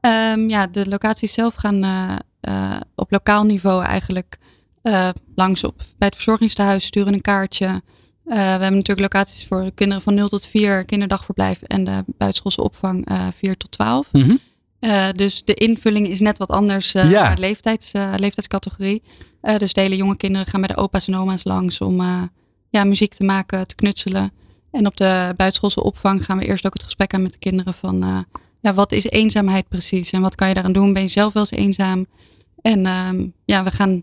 [0.00, 4.38] Um, ja, de locaties zelf gaan uh, op lokaal niveau eigenlijk
[5.34, 7.82] langs op bij het verzorgingstehuis, sturen een kaartje.
[8.24, 13.10] We hebben natuurlijk locaties voor kinderen van 0 tot 4, kinderdagverblijf en de buitenschoolse opvang
[13.10, 14.08] uh, 4 tot 12.
[14.12, 14.38] Mm -hmm.
[15.16, 17.34] Dus de invulling is net wat anders Ja.
[17.34, 19.02] de leeftijds, leeftijdscategorie.
[19.58, 22.00] dus de hele jonge kinderen gaan bij de opa's en oma's langs om
[22.70, 24.32] ja, muziek te maken, te knutselen.
[24.70, 27.74] En op de buitenschoolse opvang gaan we eerst ook het gesprek aan met de kinderen
[27.74, 28.26] van
[28.60, 30.92] ja, wat is eenzaamheid precies en wat kan je daaraan doen?
[30.92, 32.06] Ben je zelf wel eens eenzaam?
[32.62, 34.02] En um, ja, we gaan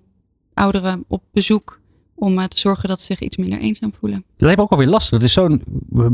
[0.54, 1.80] ouderen op bezoek
[2.16, 4.24] om uh, te zorgen dat ze zich iets minder eenzaam voelen.
[4.34, 5.12] Dat lijkt me ook alweer lastig.
[5.20, 5.64] Dat is zo'n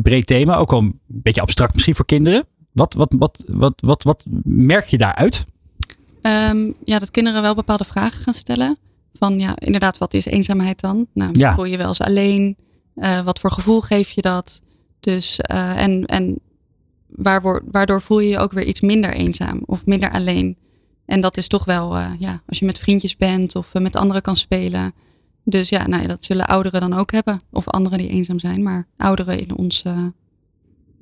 [0.01, 2.45] breed thema, ook al een beetje abstract misschien voor kinderen.
[2.77, 5.45] Wat, wat, wat, wat, wat, wat merk je daaruit?
[6.21, 8.77] Um, ja, dat kinderen wel bepaalde vragen gaan stellen.
[9.13, 11.07] Van ja, inderdaad, wat is eenzaamheid dan?
[11.13, 11.55] Nou, Ja.
[11.55, 12.57] voel je je wel eens alleen?
[12.95, 14.61] Uh, wat voor gevoel geef je dat?
[14.99, 16.39] Dus, uh, en, en
[17.07, 20.57] waardoor, waardoor voel je je ook weer iets minder eenzaam of minder alleen.
[21.05, 24.21] En dat is toch wel, uh, ja, als je met vriendjes bent of met anderen
[24.21, 24.93] kan spelen.
[25.43, 27.41] Dus ja, nou ja, dat zullen ouderen dan ook hebben.
[27.51, 30.13] Of anderen die eenzaam zijn, maar ouderen in onze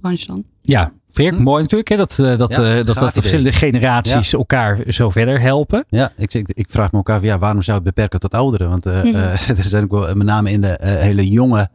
[0.02, 0.44] branche dan.
[0.62, 2.62] Ja, Freek, mooi natuurlijk hè, dat, uh, dat, Hm?
[2.62, 5.86] Ja, uh, dat, dat de verschillende generaties elkaar zo verder helpen.
[5.90, 8.34] Ja, ik, ik, ik vraag me ook af, ja, waarom zou je het beperken tot
[8.34, 8.70] ouderen?
[8.70, 9.16] Want eh, Mhm.
[9.16, 11.70] eh, er zijn ook wel, met name in de eh, hele jonge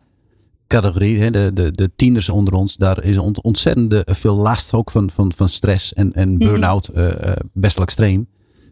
[0.67, 4.91] categorie, hè, de, de, de tieners onder ons, daar is ont, ontzettend veel last ook
[4.91, 8.27] van, van, van stress en, en burn-out eh, eh, best wel extreem.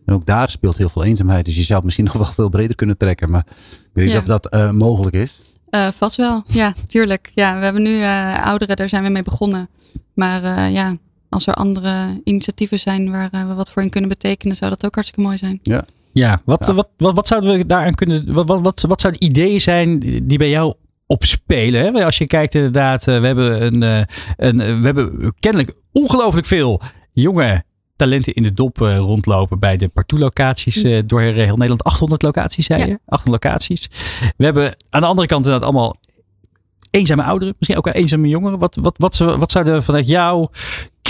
[0.07, 1.45] En ook daar speelt heel veel eenzaamheid.
[1.45, 3.31] Dus je zou het misschien nog wel veel breder kunnen trekken.
[3.31, 4.21] Maar ik weet niet Ja.
[4.21, 5.39] of dat eh, mogelijk is.
[5.71, 7.31] Uh, vast wel, ja, tuurlijk.
[7.35, 9.69] Ja, we hebben nu uh, ouderen, daar zijn we mee begonnen.
[10.15, 10.97] Maar uh, ja,
[11.29, 14.85] als er andere initiatieven zijn waar uh, we wat voor in kunnen betekenen, zou dat
[14.85, 15.59] ook hartstikke mooi zijn.
[15.63, 15.85] Ja.
[16.13, 16.75] Ja, wat, Ja.
[16.75, 18.33] Wat, wat, wat zouden we daaraan kunnen.
[18.33, 20.75] Wat, wat, wat, wat zouden ideeën zijn die bij jou
[21.07, 21.95] opspelen?
[21.95, 22.05] Hè?
[22.05, 24.03] Als je kijkt, inderdaad, eh, we hebben, een, eh,
[24.37, 26.81] een, eh, we hebben kennelijk ongelooflijk veel
[27.13, 27.65] jonge
[27.99, 31.85] talenten in de dop eh, rondlopen bij de partout-locaties eh, door heel Nederland.
[31.85, 32.87] 800 locaties, zei Ja.
[32.87, 32.99] je?
[33.07, 33.89] 800 locaties.
[34.37, 35.97] We hebben aan de andere kant inderdaad allemaal
[36.91, 38.59] eenzame ouderen, misschien ook wel eenzame jongeren.
[38.59, 40.51] Wat, wat, wat, wat zouden vanuit jouw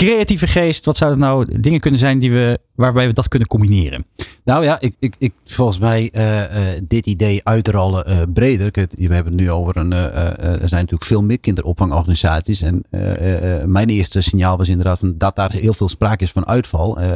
[0.05, 4.05] creatieve geest, wat zouden nou dingen kunnen zijn die we, waarbij we dat kunnen combineren?
[4.43, 8.71] Nou ja, ik, ik, ik, volgens mij eh, eh, dit idee uitrollen eh, breder.
[8.89, 9.93] We hebben het nu over een.
[9.93, 12.61] eh, eh, er zijn natuurlijk veel meer kinderopvangorganisaties.
[12.61, 16.31] En eh, eh, eh, mijn eerste signaal was inderdaad dat daar heel veel sprake is
[16.31, 16.99] van uitval.
[16.99, 17.07] eh,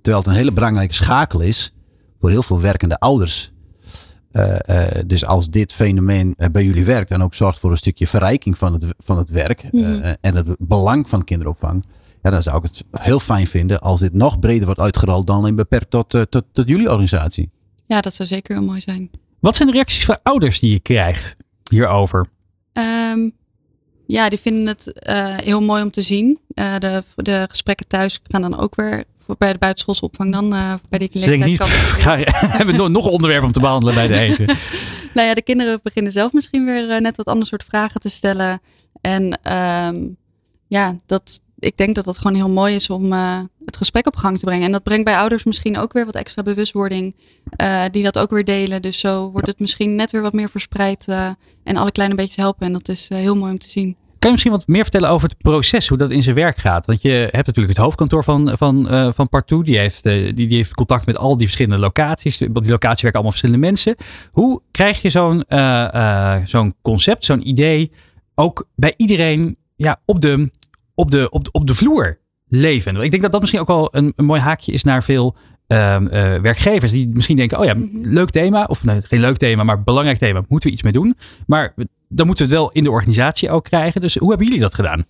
[0.00, 1.72] terwijl het een hele belangrijke schakel is
[2.20, 3.52] voor heel veel werkende ouders.
[4.30, 8.06] Eh, eh, dus als dit fenomeen bij jullie werkt en ook zorgt voor een stukje
[8.06, 10.14] verrijking van het, van het werk eh, Mhm.
[10.20, 11.84] en het belang van kinderopvang,
[12.22, 15.36] ja, dan zou ik het heel fijn vinden als dit nog breder wordt uitgerold dan
[15.36, 17.50] alleen beperkt tot, eh, tot, tot jullie organisatie.
[17.86, 19.10] Ja, dat zou zeker heel mooi zijn.
[19.40, 21.36] Wat zijn de reacties van ouders die je krijgt
[21.70, 22.26] hierover?
[22.72, 23.32] Um,
[24.06, 26.38] ja, die vinden het uh, heel mooi om te zien.
[26.54, 30.54] Uh, de, de gesprekken thuis gaan dan ook weer voor, bij de buitenschoolse opvang dan
[30.54, 32.24] uh, bij die Ze denken niet, leeftijdscategorie.
[32.24, 34.46] pff, ga- we hebben nog- nog een onderwerp om te behandelen bij de eten.
[35.14, 38.08] nou ja, de kinderen beginnen zelf misschien weer uh, net wat ander soort vragen te
[38.10, 38.60] stellen.
[39.00, 40.16] En um,
[40.66, 44.16] ja, dat, ik denk dat dat gewoon heel mooi is om uh, het gesprek op
[44.16, 44.66] gang te brengen.
[44.66, 47.14] En dat brengt bij ouders misschien ook weer wat extra bewustwording.
[47.62, 48.82] Uh, die dat ook weer delen.
[48.82, 51.06] Dus zo wordt het misschien net weer wat meer verspreid.
[51.08, 51.28] Uh,
[51.64, 52.66] en alle kleine beetjes helpen.
[52.66, 53.96] En dat is heel mooi om te zien.
[54.18, 56.86] Kan je misschien wat meer vertellen over het proces, hoe dat in zijn werk gaat?
[56.86, 59.64] Want je hebt natuurlijk het hoofdkantoor van, van, van Partout.
[59.64, 62.42] Die heeft, die, die heeft contact met al die verschillende locaties.
[62.42, 63.96] Op die locatie werken allemaal verschillende mensen.
[64.30, 65.44] Hoe krijg je zo'n
[66.46, 67.90] zo'n concept, zo'n idee
[68.34, 70.50] ook bij iedereen ja, op, de,
[70.94, 72.96] op, de, op, de, op de vloer leven?
[72.96, 75.36] Ik denk dat dat misschien ook wel een, een mooi haakje is naar veel
[75.68, 77.88] uh, uh, werkgevers die misschien denken: oh ja, Mhm.
[77.92, 78.64] leuk thema.
[78.64, 80.44] Of nee, geen leuk thema, maar belangrijk thema.
[80.48, 81.16] Moeten we iets mee doen?
[81.46, 81.74] Maar
[82.08, 84.00] dan moeten we het wel in de organisatie ook krijgen.
[84.00, 85.04] Dus hoe hebben jullie dat gedaan?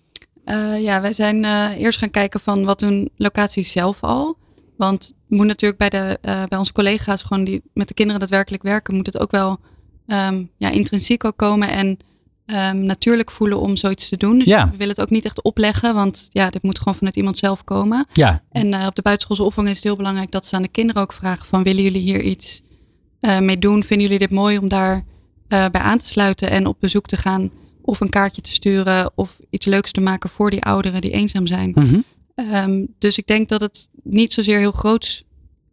[0.45, 4.37] Uh, ja, wij zijn uh, eerst gaan kijken van wat doen locaties zelf al.
[4.77, 6.17] Want het moet natuurlijk bij, de,
[6.47, 9.59] bij onze collega's gewoon die met de kinderen daadwerkelijk werken, moet het ook wel
[10.07, 11.97] um, ja, intrinsiek ook komen en
[12.45, 14.37] um, natuurlijk voelen om zoiets te doen.
[14.37, 14.65] Dus Ja.
[14.71, 17.63] we willen het ook niet echt opleggen, want ja, dit moet gewoon vanuit iemand zelf
[17.63, 18.05] komen.
[18.13, 20.67] Ja, En uh, op de buitenschoolse opvang is het heel belangrijk dat ze aan de
[20.67, 22.61] kinderen ook vragen van willen jullie hier iets
[23.21, 23.83] uh, mee doen?
[23.83, 25.03] Vinden jullie dit mooi om daar uh,
[25.47, 27.51] bij aan te sluiten en op bezoek te gaan?
[27.81, 31.47] Of een kaartje te sturen of iets leuks te maken voor die ouderen die eenzaam
[31.47, 31.71] zijn.
[31.75, 31.99] Mhm.
[32.53, 35.23] Um, dus ik denk dat het niet zozeer heel groots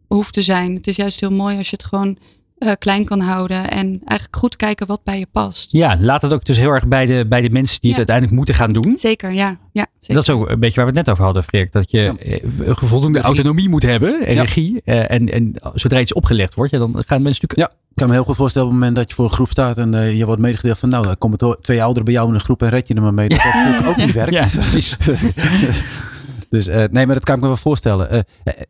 [0.07, 0.75] hoeft te zijn.
[0.75, 2.17] Het is juist heel mooi als je het gewoon
[2.61, 3.71] eh, klein kan houden.
[3.71, 5.71] En eigenlijk goed kijken wat bij je past.
[5.71, 7.97] Ja, laat het ook dus heel erg bij de, bij de mensen die Ja.
[7.97, 8.97] het uiteindelijk moeten gaan doen.
[8.97, 9.57] Zeker, ja.
[9.71, 10.15] ja zeker.
[10.15, 11.71] Dat is ook een beetje waar we het net over hadden, Freek.
[11.71, 13.35] Dat je eh, voldoende Regie.
[13.35, 14.41] autonomie moet hebben en Ja.
[14.41, 14.81] regie.
[14.85, 17.59] eh, en, en zodra iets opgelegd wordt, ja, dan gaan mensen natuurlijk...
[17.59, 19.49] Ja, ik kan me heel goed voorstellen op het moment dat je voor een groep
[19.51, 22.39] staat en je wordt medegedeeld van nou, dan komen twee ouderen bij jou in een
[22.39, 23.29] groep en red je er maar mee.
[23.29, 24.33] Dat dat natuurlijk ook niet werkt.
[24.33, 24.97] Ja, precies.
[26.51, 28.09] Dus eh, nee, maar dat kan ik me wel voorstellen.
[28.09, 28.19] Eh,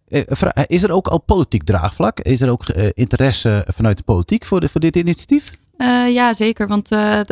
[0.07, 2.19] eh, is er ook al politiek draagvlak?
[2.19, 5.51] Is er ook interesse vanuit de politiek voor, de, voor dit initiatief?
[6.13, 6.67] Ja, zeker.
[6.67, 7.25] Want de,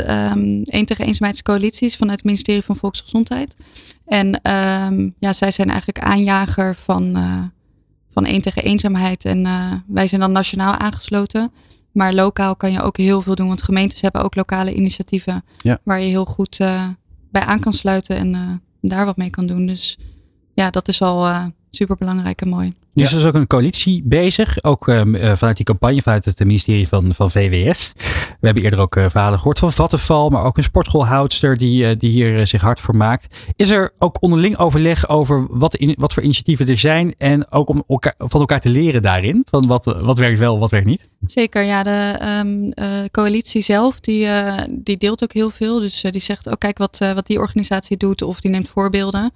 [0.63, 3.55] Eén tegen eenzaamheidscoalitie is vanuit het ministerie van Volksgezondheid.
[4.05, 7.17] En ehm, ja, zij zijn eigenlijk aanjager van,
[8.13, 9.25] van Eén tegen eenzaamheid.
[9.25, 9.43] En
[9.87, 11.51] wij zijn dan nationaal aangesloten.
[11.91, 13.47] Maar lokaal kan je ook heel veel doen.
[13.47, 15.43] Want gemeentes hebben ook lokale initiatieven.
[15.57, 15.79] Ja.
[15.83, 16.57] Waar je heel goed
[17.31, 19.65] bij aan kan sluiten en daar wat mee kan doen.
[19.65, 19.97] Dus
[20.59, 22.73] ja, dat is al eh super belangrijk en mooi.
[22.93, 26.39] Dus er is ook een coalitie bezig, ook ehm, eh, vanuit die campagne, vanuit het
[26.39, 27.91] ministerie van, van VWS.
[28.39, 31.95] We hebben eerder ook eh, verhalen gehoord van Vattenfall, maar ook een sportschoolhoudster die, eh,
[31.99, 33.35] die hier zich hard voor maakt.
[33.55, 37.69] Is er ook onderling overleg over wat, in, wat voor initiatieven er zijn en ook
[37.69, 39.45] om elkaar, van elkaar te leren daarin?
[39.49, 41.09] Van wat, wat werkt wel, wat werkt niet?
[41.25, 41.83] Zeker, ja.
[41.83, 45.79] De ehm, eh, coalitie zelf, die, eh, die deelt ook heel veel.
[45.79, 48.67] Dus eh, die zegt, oh kijk wat, eh, wat die organisatie doet of die neemt
[48.67, 49.31] voorbeelden.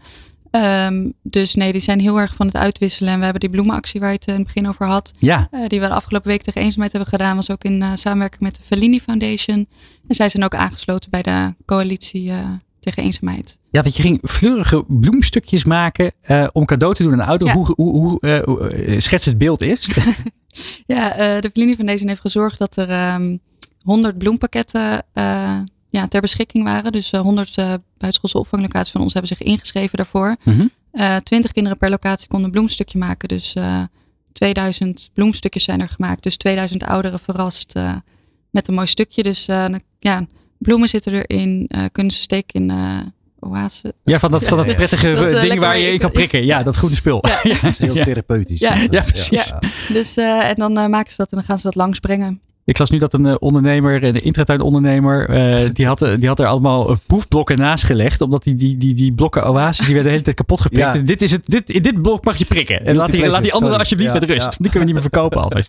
[0.53, 3.11] Ehm, dus nee, die zijn heel erg van het uitwisselen.
[3.11, 5.11] En we hebben die bloemenactie waar je het in het begin over had.
[5.19, 7.35] Ja, eh, die we de afgelopen week tegen eenzaamheid hebben gedaan.
[7.35, 9.67] Was ook in eh, samenwerking met de Fellini Foundation.
[10.07, 12.37] En zij zijn ook aangesloten bij de coalitie eh,
[12.79, 13.59] tegen eenzaamheid.
[13.69, 16.11] ja want je ging fleurige bloemstukjes maken
[16.51, 17.45] om cadeau te doen aan de.
[17.45, 17.53] Ja.
[17.53, 19.87] Hoe, hoe, schets het beeld is.
[20.85, 21.09] Ja,
[21.41, 23.37] de Fellini Foundation heeft gezorgd dat er ehm
[23.81, 25.03] 100 bloempakketten
[25.93, 26.91] ja, ter beschikking waren.
[26.91, 27.65] Dus eh, 100 eh
[27.97, 30.35] buitenschoolse opvanglocaties van ons hebben zich ingeschreven daarvoor.
[30.91, 33.27] Eh 20 kinderen per locatie konden een bloemstukje maken.
[33.27, 33.81] Dus eh
[34.31, 36.23] 2000 bloemstukjes zijn er gemaakt.
[36.23, 37.95] Dus 2000 ouderen verrast eh,
[38.49, 39.23] met een mooi stukje.
[39.23, 39.65] Dus eh,
[39.99, 40.25] ja,
[40.57, 41.65] bloemen zitten erin.
[41.67, 42.97] eh, kunnen ze steken in eh
[43.39, 43.93] oase.
[44.03, 46.45] Ja, van dat, van dat prettige Dat, eh, ding waar je in kan prikken.
[46.45, 47.23] Ja, dat groene spul.
[47.27, 47.41] Ja.
[47.61, 48.59] Dat is heel therapeutisch.
[48.59, 48.75] Ja.
[48.75, 49.47] Ja, precies.
[49.47, 49.61] Ja.
[49.93, 52.41] Dus, eh, en dan eh, maken ze dat en dan gaan ze dat langsbrengen.
[52.65, 56.39] Ik las nu dat een eh, ondernemer, een intratuinondernemer, eh die, had, eh, die had
[56.39, 58.21] er allemaal poefblokken naast gelegd.
[58.21, 60.93] Omdat die, die, die, die blokken oasis, die werden de hele tijd kapot geprikt.
[60.95, 61.01] Ja.
[61.01, 62.85] Dit is het, dit, in dit blok mag je prikken.
[62.85, 63.79] En laat die, laat die andere sorry.
[63.79, 64.45] alsjeblieft Ja, met rust.
[64.45, 64.49] ja.
[64.57, 65.65] Die kunnen we niet meer verkopen anders.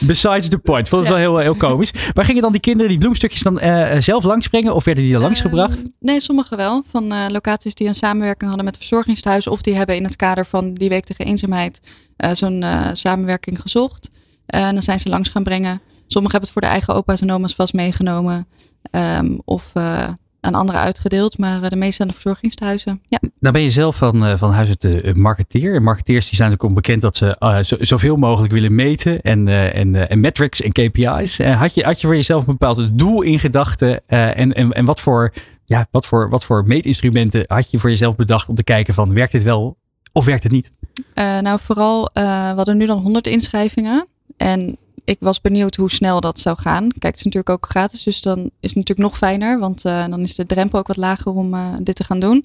[0.00, 0.88] Besides the point.
[0.88, 1.20] Vond het Ja.
[1.20, 1.90] wel heel, heel komisch.
[2.14, 4.74] Maar gingen dan die kinderen die bloemstukjes dan eh, zelf langsbrengen?
[4.74, 5.78] Of werden die er langsgebracht?
[5.78, 6.82] Ehm, nee, sommige wel.
[6.90, 9.52] Van eh, locaties die een samenwerking hadden met verzorgingshuizen.
[9.52, 11.80] Of die hebben in het kader van die week tegen eenzaamheid
[12.16, 14.10] eh, zo'n samenwerking gezocht.
[14.46, 15.80] Eh, en dan zijn ze langs gaan brengen.
[16.12, 18.46] Sommigen hebben het voor de eigen opa's en oma's vast meegenomen.
[18.90, 20.08] Ehm, of eh,
[20.40, 21.38] aan anderen uitgedeeld.
[21.38, 23.02] Maar eh, de meeste aan de verzorgingshuizen.
[23.08, 23.18] Ja.
[23.40, 25.74] Nou ben je zelf van, eh, van huis uit de marketeer.
[25.74, 29.20] En marketeers die zijn natuurlijk ook bekend dat ze zo, zoveel mogelijk willen meten.
[29.20, 31.38] En, en, en metrics en KPI's.
[31.38, 34.08] Had, je, had je voor jezelf een bepaald doel in gedachten?
[34.08, 35.32] En, en, en wat voor,
[35.64, 39.14] ja, wat, voor, wat voor meetinstrumenten had je voor jezelf bedacht om te kijken van
[39.14, 39.76] werkt dit wel
[40.12, 40.72] of werkt het niet?
[41.14, 44.06] Nou, vooral, eh, we hadden nu dan 100 inschrijvingen.
[44.36, 46.88] En ik was benieuwd hoe snel dat zou gaan.
[46.88, 49.58] Kijk, het is natuurlijk ook gratis, dus dan is het natuurlijk nog fijner.
[49.58, 52.44] Want eh, dan is de drempel ook wat lager om eh, dit te gaan doen.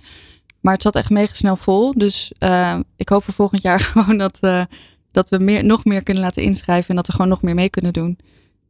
[0.60, 1.94] Maar het zat echt mega snel vol.
[1.94, 4.40] Dus eh, ik hoop voor volgend jaar gewoon dat,
[5.12, 6.90] dat we meer, nog meer kunnen laten inschrijven.
[6.90, 8.18] En dat we gewoon nog meer mee kunnen doen.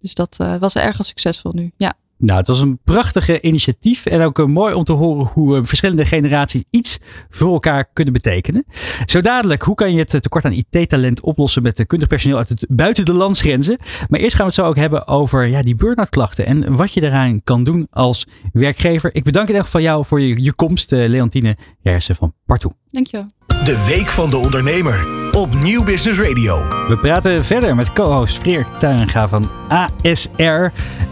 [0.01, 1.71] Dus dat was erg succesvol nu.
[1.77, 1.93] Ja.
[2.17, 5.63] Nou, het was een prachtige initiatief en ook eh, mooi om te horen hoe eh,
[5.63, 6.99] verschillende generaties iets
[7.29, 8.65] voor elkaar kunnen betekenen.
[9.05, 12.49] Zo dadelijk, hoe kan je het eh, tekort aan IT-talent oplossen met kundig personeel uit
[12.49, 13.77] het, buiten de landsgrenzen?
[14.09, 16.93] Maar eerst gaan we het zo ook hebben over ja, die burn-out klachten en wat
[16.93, 19.15] je daaraan kan doen als werkgever.
[19.15, 22.73] Ik bedank in ieder geval jou voor je, je komst, eh, Leontine Jersen van Partout.
[22.87, 23.31] Dankjewel.
[23.47, 26.67] De Week van de Ondernemer op Nieuw Business Radio.
[26.87, 30.67] We praten verder met co-host Freer Tuinga van ASR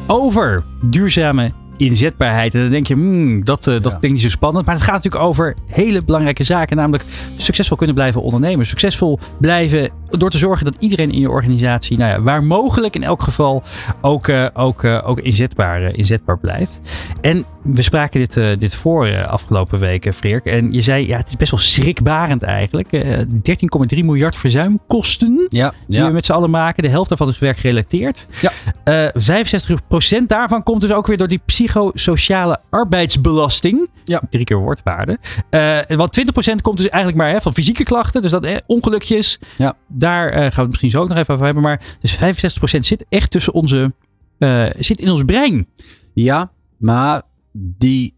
[0.08, 2.54] over duurzame inzetbaarheid.
[2.54, 3.98] En dan denk je, hmm, dat, eh, dat Ja.
[3.98, 4.66] klinkt niet zo spannend.
[4.66, 6.78] Maar het gaat natuurlijk over hele belangrijke zaken.
[6.78, 7.04] Namelijk
[7.38, 8.66] succesvol kunnen blijven ondernemen.
[8.66, 13.04] Succesvol blijven door te zorgen dat iedereen in je organisatie, nou ja, waar mogelijk in
[13.04, 13.64] elk geval,
[14.02, 16.80] ook, eh, ook, eh, ook inzetbaar, eh, inzetbaar blijft.
[17.22, 20.46] En we spraken dit, dit voor afgelopen weken, Freerk.
[20.46, 22.92] En je zei, ja, het is best wel schrikbarend eigenlijk.
[22.92, 26.08] Eh, 13,3 miljard verzuimkosten Ja, die ja.
[26.08, 26.84] we met z'n allen maken.
[26.84, 28.28] De helft daarvan is werkgerelateerd.
[28.42, 28.52] Ja.
[28.84, 33.90] Eh 65% daarvan komt dus ook weer door die psychosociale arbeidsbelasting.
[34.06, 34.22] Ja.
[34.30, 35.20] Drie keer woordwaarde.
[35.50, 38.22] Eh want 20% komt dus eigenlijk maar hè, van fysieke klachten.
[38.22, 39.40] Dus dat eh, ongelukjes.
[39.58, 39.74] Ja.
[39.88, 41.64] Daar eh, gaan we het misschien zo ook nog even over hebben.
[41.64, 43.94] Maar dus 65% zit echt tussen onze...
[44.38, 45.68] eh, zit in ons brein.
[46.14, 48.16] Ja, maar die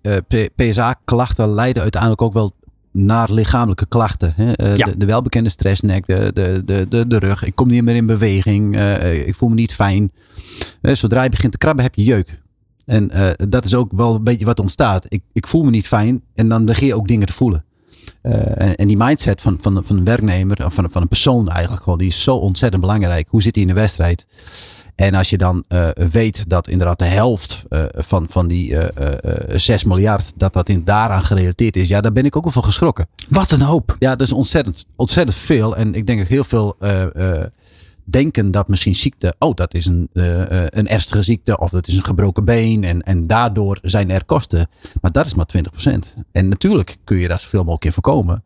[0.56, 2.52] PSA-klachten leiden uiteindelijk ook wel
[2.92, 4.34] naar lichamelijke klachten.
[4.36, 4.74] Hè?
[4.76, 4.86] Ja.
[4.86, 7.44] de, de welbekende stressnek, de, de, de, de, de rug.
[7.44, 8.80] Ik kom niet meer in beweging.
[9.04, 10.12] ik voel me niet fijn.
[10.82, 12.40] Zodra je begint te krabben heb je jeuk.
[12.88, 15.06] En eh, dat is ook wel een beetje wat ontstaat.
[15.08, 17.66] Ik, ik voel me niet fijn en dan begin je ook dingen te voelen.
[18.22, 21.50] Eh, en, en die mindset van, van, van een werknemer, of van, van een persoon
[21.50, 23.28] eigenlijk gewoon, die is zo ontzettend belangrijk.
[23.30, 24.28] Hoe zit hij in de wedstrijd?
[24.96, 29.84] En als je dan eh, weet dat inderdaad de helft van, van die eh, 6
[29.84, 33.08] miljard, dat dat in daaraan gerelateerd is, ja, daar ben ik ook wel van geschrokken.
[33.30, 33.96] Wat een hoop.
[34.00, 35.76] Ja, dat is ontzettend, ontzettend veel.
[35.76, 36.76] En ik denk dat heel veel
[38.10, 41.88] denken dat misschien ziekte, oh, dat is een, eh, eh, een ernstige ziekte of dat
[41.88, 44.68] is een gebroken been en, en daardoor zijn er kosten.
[45.02, 46.14] Maar dat is maar 20%.
[46.32, 48.44] En natuurlijk kun je daar zoveel mogelijk in voorkomen.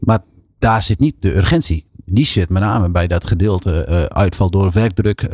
[0.00, 0.18] Maar
[0.58, 1.88] daar zit niet de urgentie.
[2.04, 5.28] Die zit met name bij dat gedeelte eh, uitval door werkdruk,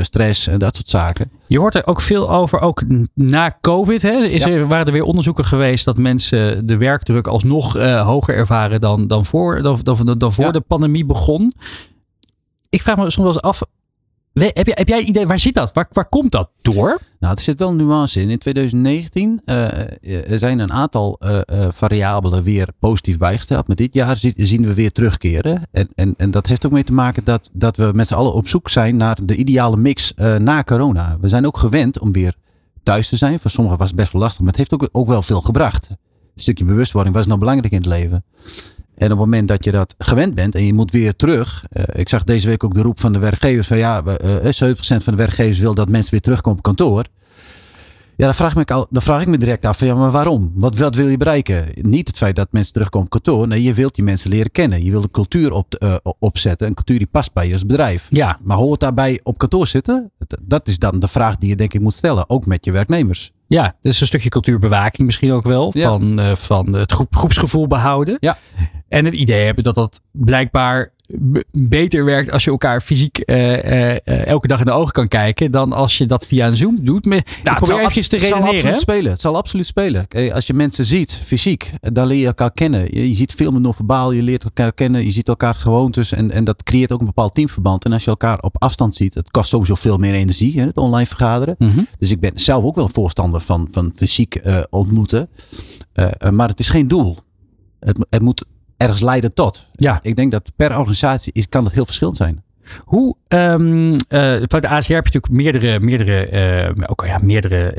[0.00, 1.30] stress en dat soort zaken.
[1.46, 2.82] Je hoort er ook veel over, ook
[3.14, 4.02] na COVID.
[4.02, 4.50] Hè, is Ja.
[4.50, 9.24] er, waren er weer onderzoeken geweest dat mensen de werkdruk alsnog hoger ervaren dan, dan
[9.24, 10.50] voor, dan, dan, dan voor Ja.
[10.50, 11.52] de pandemie begon.
[12.76, 13.62] Ik vraag me soms af,
[14.32, 15.72] heb, jij, heb jij idee, waar zit dat?
[15.72, 16.98] Waar, waar komt dat door?
[17.18, 18.30] Nou, er zit wel een nuance in.
[18.30, 23.66] In 2019 eh, er zijn een aantal eh, eh, variabelen weer positief bijgesteld.
[23.66, 25.62] Maar dit jaar zi- zien we weer terugkeren.
[25.70, 28.32] En, en, en dat heeft ook mee te maken dat, dat we met z'n allen
[28.34, 31.16] op zoek zijn naar de ideale mix eh, na corona.
[31.20, 32.34] We zijn ook gewend om weer
[32.82, 33.40] thuis te zijn.
[33.40, 35.88] Voor sommigen was het best wel lastig, maar het heeft ook, ook wel veel gebracht.
[35.90, 35.96] Een
[36.42, 38.24] stukje bewustwording, wat is nou belangrijk in het leven?
[38.96, 41.64] En op het moment dat je dat gewend bent en je moet weer terug.
[41.70, 44.52] eh, ik zag deze week ook de roep van de werkgevers van ja, we, eh,
[44.52, 47.04] 70% van de werkgevers wil dat mensen weer terugkomen op kantoor.
[48.16, 50.10] Ja, dan vraag, ik me, al- dan vraag ik me direct af van ja, maar
[50.10, 50.52] waarom?
[50.54, 51.66] Wat, wat wil je bereiken?
[51.74, 53.48] Niet het feit dat mensen terugkomen op kantoor.
[53.48, 54.84] Nee, je wilt die mensen leren kennen.
[54.84, 56.66] Je wilt een cultuur op, eh, opzetten.
[56.66, 58.06] Een cultuur die past bij je als bedrijf.
[58.10, 60.10] Ja, Maar hoort daarbij op kantoor zitten?
[60.42, 62.30] Dat- is dan de vraag die je denk ik moet stellen.
[62.30, 63.32] Ook met je werknemers.
[63.46, 65.70] ja, dus een stukje cultuurbewaking misschien ook wel.
[65.74, 65.88] Ja.
[65.88, 68.16] Van, eh, van het groep, groepsgevoel behouden.
[68.20, 68.38] Ja.
[68.88, 70.92] En het idee hebben dat dat blijkbaar
[71.52, 75.08] beter werkt als je elkaar fysiek eh, eh, eh, elke dag in de ogen kan
[75.08, 75.50] kijken.
[75.50, 77.04] Dan als je dat via een Zoom doet.
[77.04, 78.48] Maar het zal eventjes ab- te het zal hè?
[78.48, 79.10] absoluut spelen.
[79.10, 80.06] Het zal absoluut spelen.
[80.32, 82.80] Als je mensen ziet, fysiek, dan leer je elkaar kennen.
[82.80, 84.12] Je, je ziet veel meer non-verbaal.
[84.12, 85.04] Je leert elkaar kennen.
[85.04, 86.12] Je ziet elkaar gewoontes.
[86.12, 87.84] En, en dat creëert ook een bepaald teamverband.
[87.84, 90.76] En als je elkaar op afstand ziet, het kost sowieso veel meer energie, hè, het
[90.76, 91.54] online vergaderen.
[91.58, 91.80] Mhm.
[91.98, 94.40] Dus ik ben zelf ook wel een voorstander van, van fysiek
[94.70, 95.28] ontmoeten.
[96.30, 97.16] Maar het is geen doel.
[97.80, 98.44] Het, het moet
[98.76, 99.68] ergens leiden tot.
[99.74, 99.98] Ja.
[100.02, 102.44] Ik denk dat per organisatie is, kan dat heel verschillend zijn.
[102.84, 107.70] Hoe, eh, vanuit de ACR heb je natuurlijk meerdere, meerdere, ook, ja, meerdere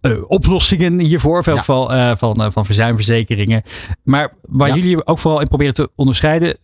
[0.00, 1.38] eh, oplossingen hiervoor.
[1.38, 1.58] In elk Ja.
[1.58, 3.62] geval van, van verzuimverzekeringen.
[4.02, 4.74] Maar waar Ja.
[4.74, 6.56] jullie ook vooral in proberen te onderscheiden,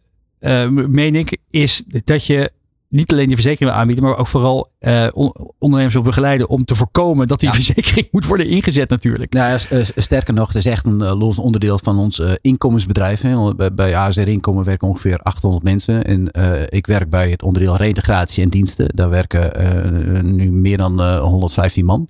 [0.89, 2.53] meen ik, is dat je
[2.89, 6.65] niet alleen die verzekering wil aanbieden, maar ook vooral eh, on- ondernemers wil begeleiden om
[6.65, 7.55] te voorkomen dat die Ja.
[7.55, 9.33] verzekering moet worden ingezet natuurlijk.
[9.33, 12.21] Nou, ja, s- eh, sterker nog, het is echt een eh, los onderdeel van ons
[12.21, 13.21] eh, inkomensbedrijf.
[13.21, 13.55] Hè.
[13.55, 16.05] Bij, bij ASR Inkomen werken ongeveer 800 mensen.
[16.05, 18.87] En eh, ik werk bij het onderdeel reintegratie en diensten.
[18.95, 22.09] Daar werken eh, nu meer dan eh, 115 man.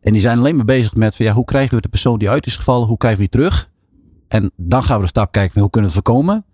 [0.00, 2.30] En die zijn alleen maar bezig met van, ja, hoe krijgen we de persoon die
[2.30, 3.70] uit is gevallen, hoe krijgen we die terug?
[4.28, 6.44] En dan gaan we de stap kijken van hoe kunnen we het voorkomen?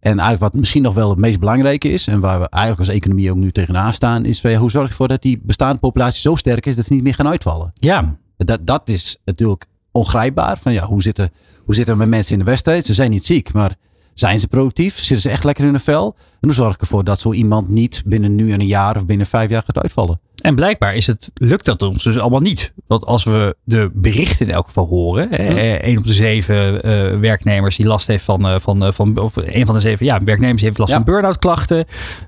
[0.00, 2.96] En eigenlijk wat misschien nog wel het meest belangrijke is, en waar we eigenlijk als
[2.98, 6.20] economie ook nu tegenaan staan, is ja, hoe zorg je ervoor dat die bestaande populatie
[6.20, 7.70] zo sterk is dat ze niet meer gaan uitvallen?
[7.74, 10.58] Ja, Dat, dat is natuurlijk ongrijpbaar.
[10.58, 11.30] Van ja, hoe zitten,
[11.64, 12.86] hoe zitten we met mensen in de wedstrijd?
[12.86, 13.76] Ze zijn niet ziek, maar
[14.14, 14.96] zijn ze productief?
[14.96, 16.14] Zitten ze echt lekker in hun vel?
[16.18, 19.06] En hoe zorg ik ervoor dat zo iemand niet binnen nu en een jaar of
[19.06, 20.20] binnen vijf jaar gaat uitvallen?
[20.40, 22.72] En blijkbaar is het, lukt dat ons dus allemaal niet.
[22.86, 25.28] Want als we de berichten in elk geval horen.
[25.30, 28.92] hè, eh, één op de zeven eh, werknemers die last heeft van, eh, van, eh,
[28.92, 30.96] van of één van de zeven ja, werknemers heeft last Ja.
[30.96, 31.84] van burn-out klachten.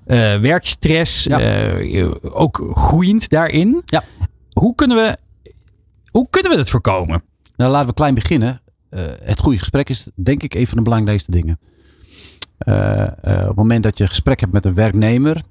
[0.07, 1.25] eh, werkstress.
[1.25, 1.73] Ja.
[2.23, 3.83] ook groeiend daarin.
[3.87, 4.05] Ja.
[4.53, 5.17] Hoe kunnen we,
[6.11, 7.23] hoe kunnen we het voorkomen?
[7.57, 8.61] Nou, laten we klein beginnen.
[9.25, 11.59] Het goede gesprek is denk ik een van de belangrijkste dingen.
[12.65, 15.43] Eh, eh, op het moment dat je een gesprek hebt met een werknemer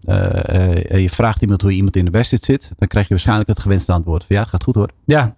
[0.87, 3.59] en je vraagt iemand hoe iemand in de wedstrijd zit, dan krijg je waarschijnlijk het
[3.59, 4.23] gewenste antwoord.
[4.23, 4.89] Van ja, gaat goed hoor.
[5.05, 5.35] Ja,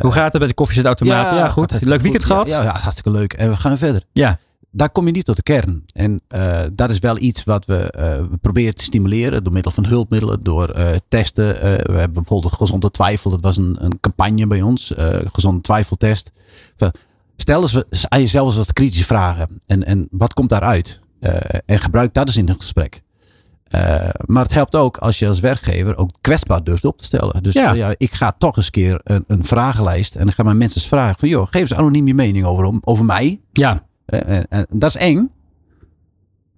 [0.00, 1.30] hoe gaat het bij de koffiezetautomaat?
[1.30, 1.82] Ja, gaat goed.
[1.82, 2.32] Leuk weekend goed.
[2.32, 2.48] gehad?
[2.48, 3.32] Ja, ja, hartstikke leuk.
[3.32, 4.02] En we gaan verder.
[4.12, 4.38] ja.
[4.70, 5.84] daar kom je niet tot de kern.
[5.94, 6.20] En
[6.72, 7.94] dat is wel iets wat we,
[8.30, 10.76] we proberen te stimuleren door middel van hulpmiddelen, door
[11.08, 11.54] testen.
[11.62, 13.30] We hebben bijvoorbeeld gezonde twijfel.
[13.30, 14.92] Dat was een, een campagne bij ons,
[15.32, 16.32] gezonde twijfeltest.
[16.76, 16.92] Van,
[17.42, 19.60] Stel eens aan jezelf eens wat kritische vragen.
[19.66, 21.00] En, en wat komt daaruit?
[21.20, 23.02] Eh, en gebruik dat eens in het gesprek.
[23.64, 27.42] Eh, maar het helpt ook als je als werkgever ook kwetsbaar durft op te stellen.
[27.42, 27.72] Dus Ja.
[27.72, 27.94] ja.
[27.96, 30.14] ik ga toch eens een keer een, een vragenlijst.
[30.14, 31.28] En dan gaan mijn mensen eens vragen van...
[31.28, 33.40] joh, geef eens anoniem je mening over, over mij.
[33.52, 33.86] ja.
[34.04, 35.16] Eh, eh, eh, dat is eng.
[35.16, 35.30] Maar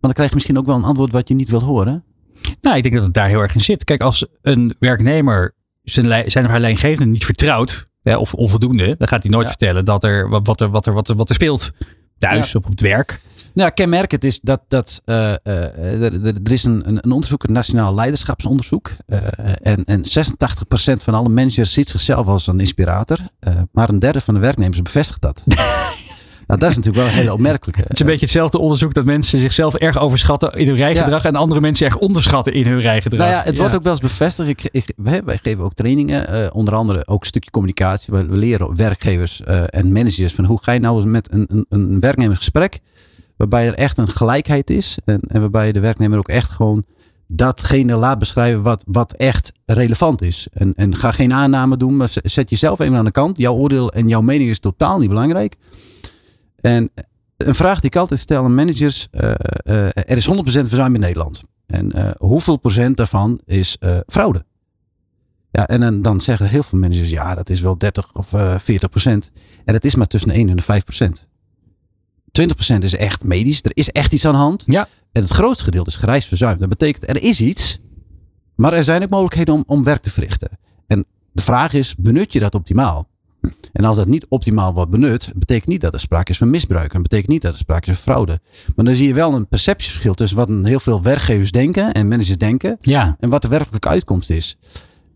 [0.01, 2.05] dan krijg je misschien ook wel een antwoord wat je niet wilt horen.
[2.61, 3.85] Nou, ik denk dat het daar heel erg in zit.
[3.85, 9.09] Kijk, als een werknemer zijn, zijn of haar leidinggevende niet vertrouwt, hè, of onvoldoende, dan
[9.09, 9.49] gaat hij nooit Ja.
[9.51, 11.71] vertellen dat er wat, wat, er, wat, er, wat, er, wat er speelt.
[12.19, 12.59] Thuis Ja.
[12.59, 13.21] of op het werk.
[13.55, 18.91] Nou, kenmerkend is dat, dat eh, eh, er, is een, een onderzoek, een nationaal leiderschapsonderzoek.
[19.07, 19.19] eh,
[19.63, 23.19] en, en 86% van alle managers ziet zichzelf als een inspirator.
[23.73, 25.45] maar een derde van de werknemers bevestigt dat.
[26.47, 27.81] nou, dat is natuurlijk wel een hele opmerkelijke.
[27.81, 31.35] Het is een beetje hetzelfde onderzoek dat mensen zichzelf erg overschatten in hun rijgedrag en
[31.35, 33.21] andere mensen erg onderschatten in hun rijgedrag.
[33.21, 34.49] Nou ja, het wordt ook wel eens bevestigd.
[34.49, 38.15] Ik, ik, wij, wij geven ook trainingen, eh, onder andere ook een stukje communicatie.
[38.15, 41.47] We, we leren werkgevers eh, en managers van hoe ga je nou eens met een,
[41.49, 42.81] een, een werknemer gesprek,
[43.37, 46.85] waarbij er echt een gelijkheid is en, en waarbij de werknemer ook echt gewoon
[47.27, 50.47] datgene laat beschrijven wat, wat echt relevant is.
[50.53, 53.39] En, en ga geen aanname doen, maar zet jezelf even aan de kant.
[53.39, 55.57] Jouw oordeel en jouw mening is totaal niet belangrijk.
[56.65, 56.91] En
[57.37, 61.01] een vraag die ik altijd stel aan managers, eh, eh, er is 100% verzuim in
[61.01, 61.43] Nederland.
[61.67, 64.45] En eh, hoeveel procent daarvan is fraude?
[65.51, 68.59] Ja, en dan, dan zeggen heel veel managers, ja, dat is wel 30 of eh
[68.59, 69.31] 40 procent.
[69.65, 71.29] En dat is maar tussen de 1 en de 5 procent.
[72.33, 73.63] 20 procent is echt medisch.
[73.63, 74.63] Er is echt iets aan de hand.
[74.67, 74.89] Ja.
[75.13, 76.59] En het grootste gedeelte is gereisd verzuim.
[76.59, 77.79] Dat betekent, er is iets.
[78.55, 80.49] Maar er zijn ook mogelijkheden om, om werk te verrichten.
[80.87, 83.09] En de vraag is, benut je dat optimaal?
[83.75, 86.95] En als dat niet optimaal wordt benut, betekent niet dat er sprake is van misbruik.
[86.95, 88.41] En betekent niet dat er sprake is van fraude.
[88.77, 92.09] Maar dan zie je wel een perceptieverschil tussen wat een heel veel werkgevers denken en
[92.09, 92.77] managers denken.
[92.79, 94.57] Ja, En wat de werkelijke uitkomst is.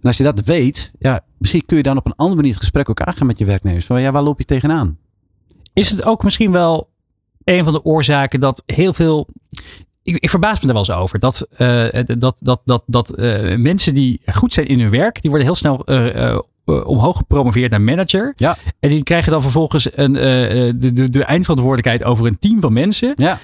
[0.01, 2.61] En als je dat weet, ja, misschien kun je dan op een andere manier het
[2.61, 3.85] gesprek ook aangaan met je werknemers.
[3.85, 4.99] Van ja, waar loop je tegenaan?
[5.79, 6.91] is het ook misschien wel
[7.45, 9.29] een van de oorzaken dat heel veel.
[10.03, 11.19] Ik, ik verbaas me daar wel eens over.
[11.19, 11.87] Dat, eh,
[12.19, 15.57] dat, dat, dat, dat eh, mensen die goed zijn in hun werk, die worden heel
[15.57, 16.39] snel eh,
[16.69, 18.33] omhoog gepromoveerd naar manager.
[18.37, 18.57] Ja.
[18.81, 22.61] En die krijgen dan vervolgens een, eh, eh, de, de, de eindverantwoordelijkheid over een team
[22.61, 23.13] van mensen.
[23.15, 23.39] Ja,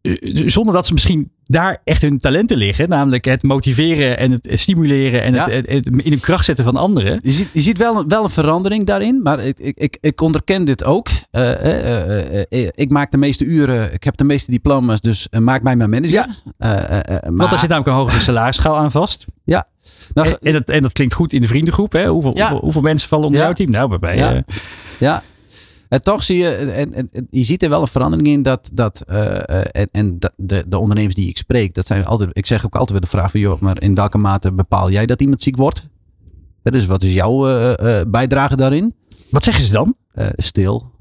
[0.00, 2.88] Eh, zonder dat ze misschien daar echt hun talenten liggen.
[2.88, 5.48] Namelijk het motiveren en het stimuleren en Ja.
[5.50, 7.20] het, het, het in de kracht zetten van anderen.
[7.22, 9.22] je ziet, je ziet wel, een, wel een verandering daarin.
[9.22, 11.08] Maar ik, ik, ik, onderken dit ook.
[11.30, 15.62] Eh, eh, eh, ik maak de meeste uren, ik heb de meeste diploma's, dus maak
[15.62, 16.12] mij mijn manager.
[16.12, 16.28] Ja.
[16.58, 19.24] Eh, Want maar, daar zit namelijk een hogere salarisschaal aan vast.
[19.44, 19.66] ja.
[20.14, 21.92] Nou, En, en, dat, en dat klinkt goed in de vriendengroep.
[21.92, 22.06] Hè?
[22.08, 22.40] Hoeveel, Ja.
[22.42, 23.46] hoeveel, hoeveel mensen vallen onder Ja.
[23.46, 23.70] jouw team?
[23.70, 24.16] Nou, bij mij.
[24.16, 24.44] Ja.
[24.98, 25.22] Ja.
[25.88, 28.70] En toch zie je, en, en, en je ziet er wel een verandering in dat,
[28.72, 32.46] dat eh, eh, en, en de, de ondernemers die ik spreek, dat zijn altijd, ik
[32.46, 35.20] zeg ook altijd weer de vraag van, joh, maar in welke mate bepaal jij dat
[35.20, 35.82] iemand ziek wordt?
[36.62, 38.94] Dus wat is jouw eh, bijdrage daarin?
[39.30, 39.96] wat zeggen ze dan?
[40.36, 40.92] Stil.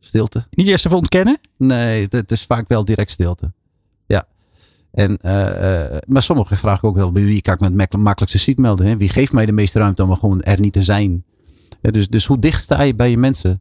[0.00, 0.46] Stilte.
[0.50, 1.38] Niet eerst even ontkennen?
[1.56, 3.52] Nee, het, is vaak wel direct stilte.
[4.06, 4.24] Ja.
[4.92, 5.18] En,
[6.08, 8.86] maar sommigen vragen ook wel, bij wie kan ik me het mak- makkelijkste ziek melden?
[8.86, 8.96] Hè?
[8.96, 11.24] Wie geeft mij de meeste ruimte om gewoon er niet te zijn?
[11.90, 13.60] Dus, dus hoe dicht sta je bij je mensen?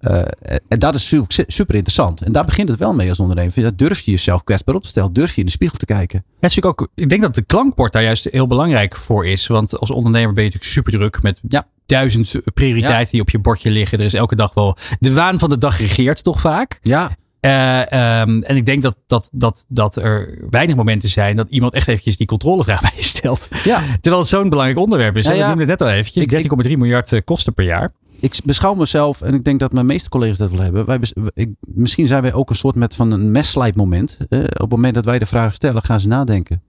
[0.00, 0.20] Eh,
[0.68, 1.06] en dat is
[1.46, 2.20] super, interessant.
[2.22, 3.76] En daar begint het wel mee als ondernemer.
[3.76, 5.12] Durf je jezelf kwetsbaar op te stellen?
[5.12, 6.22] Durf je in de spiegel te kijken?
[6.26, 9.46] Ja, natuurlijk ook, ik denk dat de klankbord daar juist heel belangrijk voor is.
[9.46, 11.66] Want als ondernemer ben je natuurlijk super druk met Ja.
[11.86, 13.10] duizend prioriteiten Ja.
[13.10, 13.98] die op je bordje liggen.
[13.98, 14.76] Er is elke dag wel.
[14.98, 16.78] De waan van de dag regeert toch vaak.
[16.82, 21.46] Ja, Eh, ehm, en ik denk dat, dat, dat, dat er weinig momenten zijn dat
[21.48, 23.48] iemand echt eventjes die controlevraag bij je stelt.
[23.64, 23.84] ja.
[24.00, 25.24] Terwijl het zo'n belangrijk onderwerp is.
[25.24, 25.48] Ja, En We ja.
[25.48, 26.24] noemden het net al eventjes.
[26.24, 26.30] Ik-
[26.66, 27.90] 13,3 miljard eh, kosten per jaar.
[28.20, 30.86] ik beschouw mezelf, en ik denk dat mijn meeste collega's dat wel hebben.
[30.86, 30.98] Wij,
[31.34, 34.16] ik, misschien zijn wij ook een soort met van een messlijpmoment.
[34.28, 36.62] Eh, op het moment dat wij de vragen stellen, gaan ze nadenken.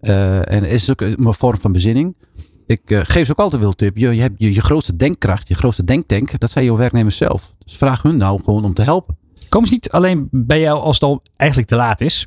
[0.00, 2.14] Eh, en het is ook een vorm van bezinning.
[2.66, 3.96] Ik geef ze ook altijd wel een tip.
[3.96, 7.52] Je, je hebt je, je grootste denkkracht, je grootste denktank, dat zijn jouw werknemers zelf.
[7.64, 9.16] Dus vraag hun nou gewoon om te helpen.
[9.48, 12.26] Komen ze niet alleen bij jou als het al eigenlijk te laat is?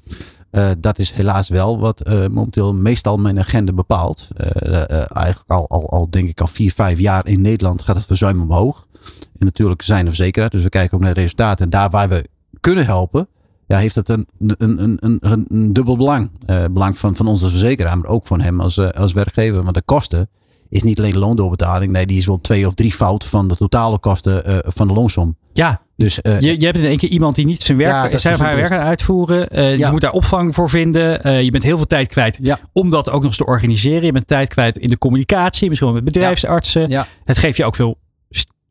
[0.52, 4.28] Eh, dat is helaas wel wat eh, momenteel meestal mijn agenda bepaalt.
[4.36, 8.06] Eh, eigenlijk al, al, al denk ik al vier, vijf jaar in Nederland gaat het
[8.06, 8.88] verzuim omhoog.
[9.14, 11.66] En natuurlijk zijn er verzekeraars, dus we kijken ook naar de resultaten.
[11.66, 12.28] En daar waar we
[12.60, 13.28] kunnen helpen,
[13.68, 16.32] ja, heeft het een, een, een, een, een, dubbel belang.
[16.72, 19.64] Belang van, van onze verzekeraar, maar ook van hem als, als werkgever.
[19.64, 20.30] Want de kosten
[20.70, 21.92] is niet alleen de loondoorbetaling.
[21.92, 25.36] Nee, die is wel twee of drie fout van de totale kosten van de loonsom.
[25.54, 28.18] Ja, Dus eh, je, je hebt in één keer iemand die niet zijn werk, Ja,
[28.18, 29.50] zijn of haar werk aan uitvoeren.
[29.50, 31.24] Eh, Je moet daar opvang voor vinden.
[31.24, 32.60] Eh, je bent heel veel tijd kwijt Ja.
[32.74, 34.06] om dat ook nog eens te organiseren.
[34.06, 37.06] Je bent tijd kwijt in de communicatie, misschien wel met bedrijfsartsen.
[37.24, 37.98] Het geeft je ook veel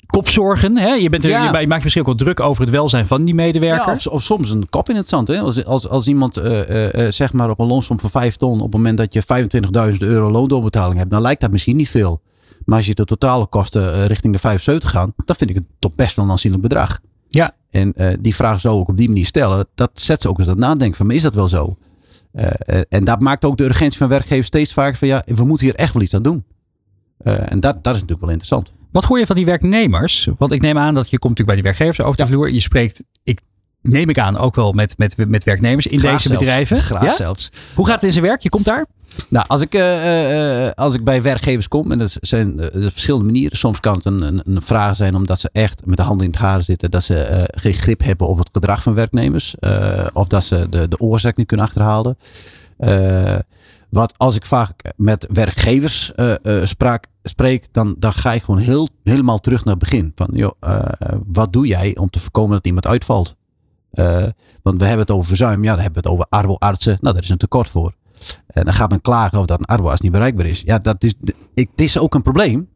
[0.07, 0.79] kopzorgen.
[0.79, 0.89] Hè?
[0.95, 1.53] Je, bent er, Ja.
[1.53, 3.87] je, je maakt misschien ook wel druk over het welzijn van die medewerker.
[3.87, 5.29] Ja, of, of soms een kop in het zand.
[5.29, 5.39] Hè?
[5.41, 6.41] Als, als, als iemand
[7.09, 9.23] zeg maar op een loonsom van 5 ton, op het moment dat je
[9.93, 12.21] 25.000 euro loondoorbetaling hebt, dan lijkt dat misschien niet veel.
[12.65, 15.95] Maar als je de totale kosten richting de 75 gaan, dan vind ik het toch
[15.95, 16.99] best wel een aanzienlijk bedrag.
[17.71, 20.49] En eh, die vraag zo ook op die manier stellen, dat zet ze ook eens
[20.49, 21.77] aan het nadenken van, maar is dat wel zo?
[22.33, 25.45] Eh, eh, en dat maakt ook de urgentie van werkgevers steeds vaker van, ja, we
[25.45, 26.45] moeten hier echt wel iets aan doen.
[27.25, 28.73] En dat, dat is natuurlijk wel interessant.
[28.93, 30.29] Wat hoor je van die werknemers?
[30.39, 32.29] Want ik neem aan dat je komt natuurlijk bij die werkgevers over de Ja.
[32.29, 32.51] vloer.
[32.53, 33.41] Je spreekt, ik
[33.83, 36.41] neem ik aan, ook wel met, met, met werknemers in Graag deze zelfs.
[36.43, 36.79] bedrijven.
[36.79, 37.15] Graag Ja?
[37.15, 37.51] zelfs.
[37.75, 38.41] Hoe gaat het in zijn werk?
[38.43, 38.87] Je komt daar?
[39.29, 43.25] Nou, als ik, uh, uh, als ik bij werkgevers kom, en dat zijn uh, verschillende
[43.25, 43.57] manieren.
[43.57, 46.33] Soms kan het een, een, een, vraag zijn omdat ze echt met de handen in
[46.33, 46.91] het haar zitten.
[46.91, 49.55] Dat ze geen grip hebben over het gedrag van werknemers.
[50.13, 52.17] of dat ze de, de oorzaak niet kunnen achterhalen.
[53.91, 56.13] wat als ik vaak met werkgevers
[56.63, 60.13] spraak, spreek, dan, dan ga ik gewoon heel, helemaal terug naar het begin.
[60.15, 60.53] Van, joh,
[61.27, 63.37] wat doe jij om te voorkomen dat iemand uitvalt?
[64.63, 66.99] want we hebben het over verzuim, ja, dan hebben we het over arbo-artsen.
[67.01, 67.95] Nou, daar is een tekort voor.
[68.47, 70.63] En dan gaat men klagen over dat een arboas niet bereikbaar is.
[70.65, 71.15] Ja, dat is,
[71.55, 72.69] ik, is ook een probleem.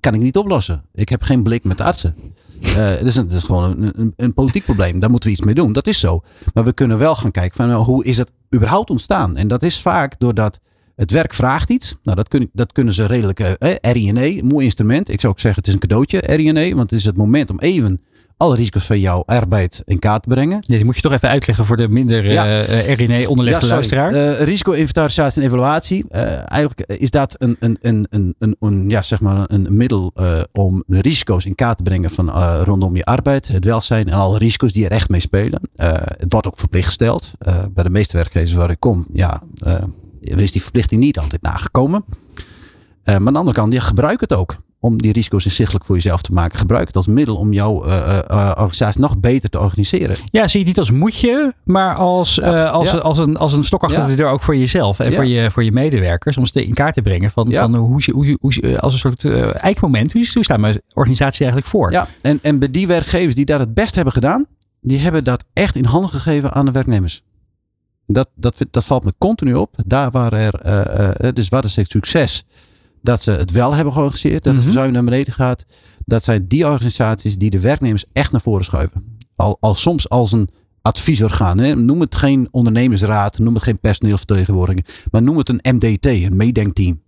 [0.00, 0.84] Kan ik niet oplossen.
[0.94, 2.16] Ik heb geen blik met de artsen.
[2.60, 5.00] Uh, het, is gewoon een, een, een, politiek probleem.
[5.00, 5.72] Daar moeten we iets mee doen.
[5.72, 6.22] Dat is zo.
[6.54, 9.36] Maar we kunnen wel gaan kijken van nou, hoe is het überhaupt ontstaan?
[9.36, 10.60] En dat is vaak doordat
[10.96, 11.96] het werk vraagt iets.
[12.02, 13.40] Nou, dat, kun, dat kunnen ze redelijk.
[13.40, 15.08] Uh, RINE, mooi instrument.
[15.08, 16.74] Ik zou ook zeggen, het is een cadeautje, RINE.
[16.74, 18.02] Want het is het moment om even
[18.40, 20.56] alle risico's van jouw arbeid in kaart brengen.
[20.60, 22.68] Ja, die moet je toch even uitleggen voor de minder ja.
[22.98, 24.14] uh, onderlegde ja, luisteraar.
[24.14, 26.04] Uh, risico-inventarisatie en evaluatie.
[26.10, 30.12] Uh, eigenlijk is dat een, een, een, een, een, een, ja, zeg maar een middel
[30.52, 32.30] om de risico's in kaart te brengen van
[32.62, 35.60] rondom je arbeid, het welzijn en alle risico's die er echt mee spelen.
[35.76, 37.32] het wordt ook verplicht gesteld.
[37.74, 39.42] bij de meeste werkgevers waar ik kom, ja,
[40.20, 42.04] is die verplichting niet altijd nagekomen.
[43.04, 46.22] maar aan de andere kant, die gebruiken het ook om die risico's inzichtelijk voor jezelf
[46.22, 46.58] te maken.
[46.58, 50.16] Gebruik het als middel om jouw uh, uh, organisatie nog beter te organiseren.
[50.24, 53.84] Ja, zie je niet als moetje, maar als, uh, als, als, een, als een stok
[53.84, 56.36] achter de deur ook voor jezelf en voor, je, voor je medewerkers.
[56.36, 59.24] Om ze in kaart te brengen van, van hoe, hoe, hoe, als een soort
[59.54, 60.12] eikmoment.
[60.12, 61.92] Hoe, hoe staat mijn organisatie eigenlijk voor?
[61.92, 64.46] Ja, en, en bij die werkgevers die dat het best hebben gedaan,
[64.80, 67.22] die hebben dat echt in handen gegeven aan de werknemers.
[68.06, 69.74] Dat, dat, dat valt me continu op.
[69.86, 72.44] Daar waar er, dus wat is het succes?
[73.02, 75.64] Dat ze het wel hebben georganiseerd, dat het verzuim naar beneden gaat.
[76.04, 79.18] Dat zijn die organisaties die de werknemers echt naar voren schuiven.
[79.36, 80.48] Al, al soms als een
[80.82, 81.58] adviesorgaan.
[81.58, 81.74] Hè.
[81.74, 87.02] Noem het geen ondernemersraad, noem het geen personeelsvertegenwoordiging, maar noem het een MDT, een meedenkteam.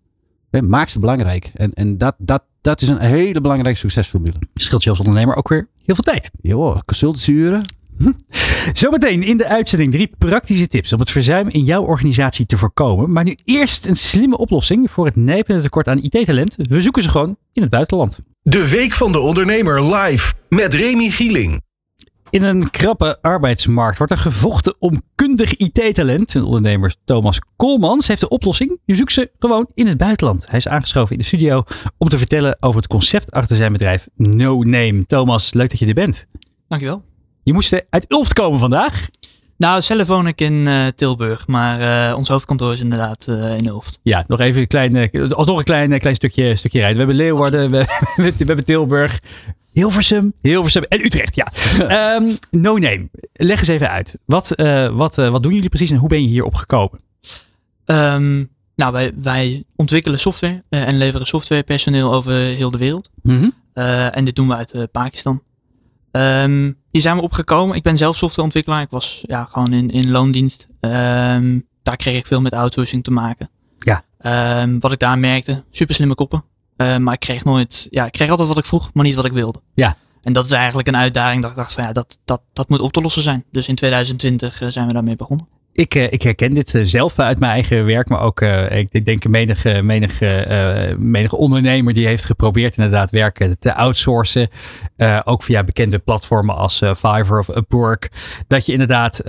[0.61, 1.51] Maak ze belangrijk.
[1.55, 4.39] En, en dat, dat, dat is een hele belangrijke succesformule.
[4.55, 6.31] Scheelt je als ondernemer ook weer heel veel tijd.
[6.41, 7.63] Jo, consultancyuren.
[8.73, 13.13] Zometeen in de uitzending drie praktische tips om het verzuim in jouw organisatie te voorkomen.
[13.13, 16.57] Maar nu eerst een slimme oplossing voor het nijpende tekort aan IT-talent.
[16.57, 18.21] We zoeken ze gewoon in het buitenland.
[18.43, 21.61] De Week van de Ondernemer live met Remy Gieling.
[22.31, 26.35] In een krappe arbeidsmarkt wordt er gevochten om kundig IT-talent.
[26.35, 28.81] En ondernemer Thomas Koolmans heeft de oplossing.
[28.85, 30.49] Je zoekt ze gewoon in het buitenland.
[30.49, 31.63] Hij is aangeschoven in de studio
[31.99, 35.07] om te vertellen over het concept achter zijn bedrijf No Name.
[35.07, 36.27] Thomas, leuk dat je er bent.
[36.69, 37.12] Dankjewel.
[37.43, 39.09] Je moest uit Ulft komen vandaag.
[39.57, 43.67] Nou, zelf woon ik in uh, Tilburg, maar uh, ons hoofdkantoor is inderdaad uh, in
[43.67, 43.99] Ulft.
[44.03, 46.97] Ja, nog even een klein, alsnog een klein, klein stukje, stukje rijden.
[46.97, 47.85] We hebben Leeuwarden, we,
[48.37, 49.21] we, hebben Tilburg,
[49.73, 51.35] Hilversum, Hilversum en Utrecht.
[51.35, 51.53] Ja.
[52.17, 54.17] um, no Name, leg eens even uit.
[54.25, 54.49] Wat,
[54.93, 57.01] wat, wat doen jullie precies en hoe ben je hierop gekomen?
[57.87, 63.11] Um, nou, wij, wij ontwikkelen software en leveren softwarepersoneel over heel de wereld.
[63.23, 63.53] Mm -hmm.
[64.11, 65.43] en dit doen we uit Pakistan.
[66.13, 67.77] Um, hier zijn we opgekomen.
[67.77, 68.83] Ik ben zelf softwareontwikkelaar.
[68.83, 70.69] Ik was ja, gewoon in, in loondienst.
[70.81, 73.51] Um, daar kreeg ik veel met outsourcing te maken.
[73.79, 74.05] Ja.
[74.63, 76.45] Um, wat ik daar merkte, super slimme koppen.
[76.77, 79.25] Uh, maar ik kreeg nooit, ja, ik kreeg altijd wat ik vroeg, maar niet wat
[79.25, 79.61] ik wilde.
[79.75, 79.97] Ja.
[80.23, 82.81] En dat is eigenlijk een uitdaging dat ik dacht van ja, dat, dat, dat moet
[82.81, 83.45] op te lossen zijn.
[83.51, 85.49] Dus in 2020 uh, zijn we daarmee begonnen.
[85.75, 89.05] Ik, eh, ik herken dit eh, zelf uit mijn eigen werk, maar ook uh, ik,
[89.05, 94.49] denk menige, menige, menige ondernemer die heeft geprobeerd inderdaad werken te outsourcen.
[95.25, 98.09] Ook via bekende platformen als Fiverr of Upwork.
[98.47, 99.21] Dat je inderdaad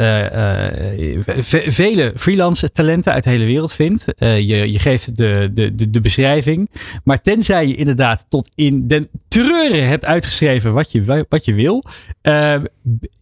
[1.66, 4.06] vele freelance talenten uit de hele wereld vindt.
[4.18, 6.70] je, je geeft de, de, de, de, beschrijving.
[7.04, 11.84] Maar tenzij je inderdaad tot in den treuren hebt uitgeschreven wat je, wat je wil,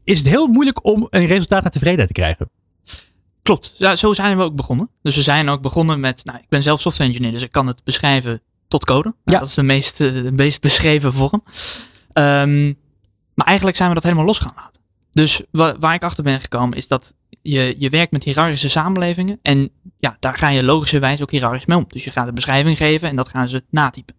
[0.03, 2.60] is het heel moeilijk om een resultaat naar tevredenheid te krijgen.
[3.41, 4.89] Klopt, ja, zo zijn we ook begonnen.
[5.01, 7.67] Dus we zijn ook begonnen met, nou, ik ben zelf software engineer, dus ik kan
[7.67, 9.03] het beschrijven tot code.
[9.03, 9.39] Nou, ja.
[9.39, 11.43] Dat is de meest, eh, de meest beschreven vorm.
[12.13, 12.77] Um,
[13.33, 14.81] maar eigenlijk zijn we dat helemaal los gaan laten.
[15.11, 19.39] Dus waar, waar ik achter ben gekomen is dat je, je werkt met hiërarchische samenlevingen.
[19.41, 19.69] En
[19.99, 21.85] ja, daar ga je logischerwijs ook hiërarchisch mee om.
[21.87, 24.15] Dus je gaat een beschrijving geven en dat gaan ze natypen.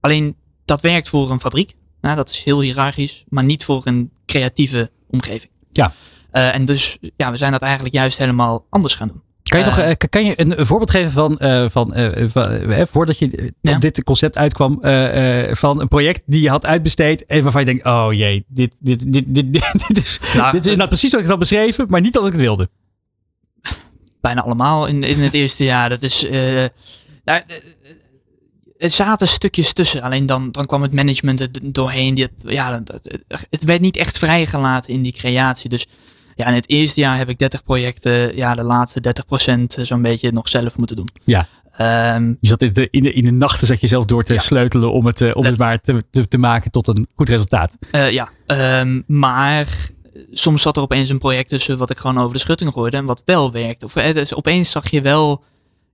[0.00, 1.74] Alleen dat werkt voor een fabriek.
[2.00, 5.50] Nou, dat is heel hiërarchisch, maar niet voor een creatieve omgeving.
[5.72, 5.92] Ja.
[6.36, 9.22] Uh, en dus ja, we zijn dat eigenlijk juist helemaal anders gaan doen.
[9.42, 11.94] Kan je, nog, uh, kan je een voorbeeld geven van, uh, van,
[12.30, 14.78] van voordat je op dit concept uitkwam,
[15.52, 19.12] van een project die je had uitbesteed en waarvan je denkt, oh jee, dit, dit,
[19.12, 19.52] dit, dit,
[19.88, 22.32] dit, is, nou, dit is nou precies wat ik had beschreven, maar niet als ik
[22.32, 22.68] het wilde.
[24.20, 25.88] Bijna allemaal in, in het eerste jaar.
[25.88, 26.26] Dat is,
[27.24, 27.42] nou,
[28.78, 30.02] er zaten stukjes tussen.
[30.02, 32.14] Alleen dan, dan kwam het management er doorheen.
[32.14, 32.82] Die, ja,
[33.50, 35.70] het werd niet echt vrijgelaten in die creatie.
[35.70, 35.86] Dus
[36.36, 38.36] Ja, in het eerste jaar heb ik 30 projecten.
[38.36, 41.08] Ja, de laatste 30 procent zo'n beetje nog zelf moeten doen.
[41.24, 41.46] Ja.
[41.76, 44.32] Ehm, je zat in de, in, de, in de nachten zat je zelf door te
[44.32, 44.40] Ja.
[44.40, 47.76] sleutelen om het, eh, om het maar te, te, te maken tot een goed resultaat.
[47.90, 49.66] Eh, ja, ehm, maar
[50.32, 53.04] soms zat er opeens een project tussen wat ik gewoon over de schutting gooide en
[53.04, 53.84] wat wel werkte.
[53.84, 55.42] Of, eh, dus opeens zag je wel,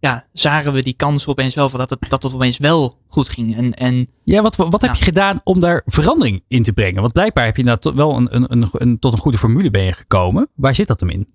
[0.01, 3.29] ja, zagen we die kansen opeens wel van dat het, dat het opeens wel goed
[3.29, 3.57] ging.
[3.57, 4.97] En, en Ja, wat, wat heb Ja.
[4.99, 7.01] je gedaan om daar verandering in te brengen?
[7.01, 9.71] Want blijkbaar heb je nou tot wel een, een, een, een- tot een goede formule
[9.71, 10.49] ben je gekomen.
[10.55, 11.29] Waar zit dat hem in?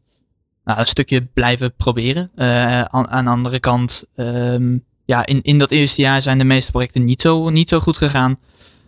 [0.63, 2.31] nou, een stukje blijven proberen.
[2.35, 6.43] Eh, aan, aan de andere kant, ehm, ja, in, in dat eerste jaar zijn de
[6.43, 8.39] meeste projecten niet zo, niet zo goed gegaan.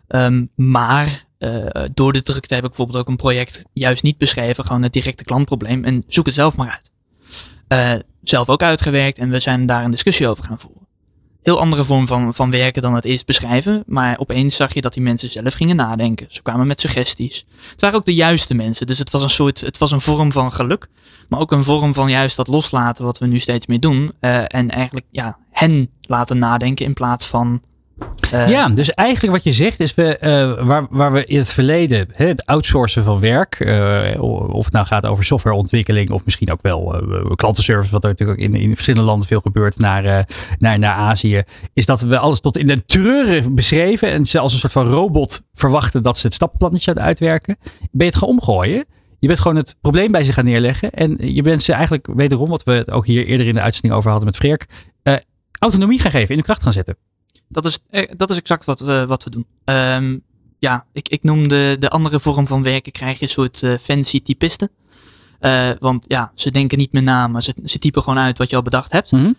[0.08, 4.66] Ehm, maar eh, door de drukte heb ik bijvoorbeeld ook een project juist niet beschreven.
[4.66, 5.84] Gewoon het directe klantprobleem.
[5.84, 6.92] En zoek het zelf maar uit.
[7.68, 7.94] Eh,
[8.24, 10.88] zelf ook uitgewerkt en we zijn daar een discussie over gaan voeren.
[11.42, 13.84] Heel andere vorm van, van werken dan het eerst beschrijven.
[13.86, 16.26] Maar opeens zag je dat die mensen zelf gingen nadenken.
[16.30, 17.46] Ze kwamen met suggesties.
[17.72, 18.88] Het waren ook de juiste mensen.
[18.88, 20.88] Dus het was een soort, het was een vorm van geluk.
[21.30, 24.12] Maar ook een vorm van juist dat loslaten wat we nu steeds meer doen.
[24.20, 27.62] Eh, en eigenlijk ja, hen laten nadenken in plaats van.
[28.32, 31.54] Eh, ja, dus eigenlijk wat je zegt is we, eh, waar, waar we in het
[31.54, 36.52] verleden hè, het outsourcen van werk, eh, of het nou gaat over softwareontwikkeling of misschien
[36.52, 37.04] ook wel
[37.36, 40.28] klantenservice, wat er natuurlijk in, in verschillende landen veel gebeurt, naar,
[40.60, 41.44] naar, naar Azië,
[41.74, 44.90] is dat we alles tot in de treuren beschreven en ze als een soort van
[44.90, 47.58] robot verwachten dat ze het stappenplannetje aan het uitwerken.
[47.92, 48.86] Ben je het gaan omgooien?
[49.20, 52.50] Je bent gewoon het probleem bij ze gaan neerleggen en je bent ze eigenlijk wederom,
[52.50, 54.66] wat we ook hier eerder in de uitzending over hadden met Freerk,
[55.60, 56.98] autonomie gaan geven, in de kracht gaan zetten.
[57.50, 59.46] Dat is, eh, dat is exact wat, we wat we doen.
[59.64, 60.18] Ehm,
[60.60, 63.74] ja, ik, ik noem de, de andere vorm van werken krijg je een soort eh,
[63.82, 64.70] fancy typisten.
[65.40, 68.50] Eh, want ja, ze denken niet meer na, maar ze, ze typen gewoon uit wat
[68.50, 69.12] je al bedacht hebt.
[69.12, 69.32] Mhm.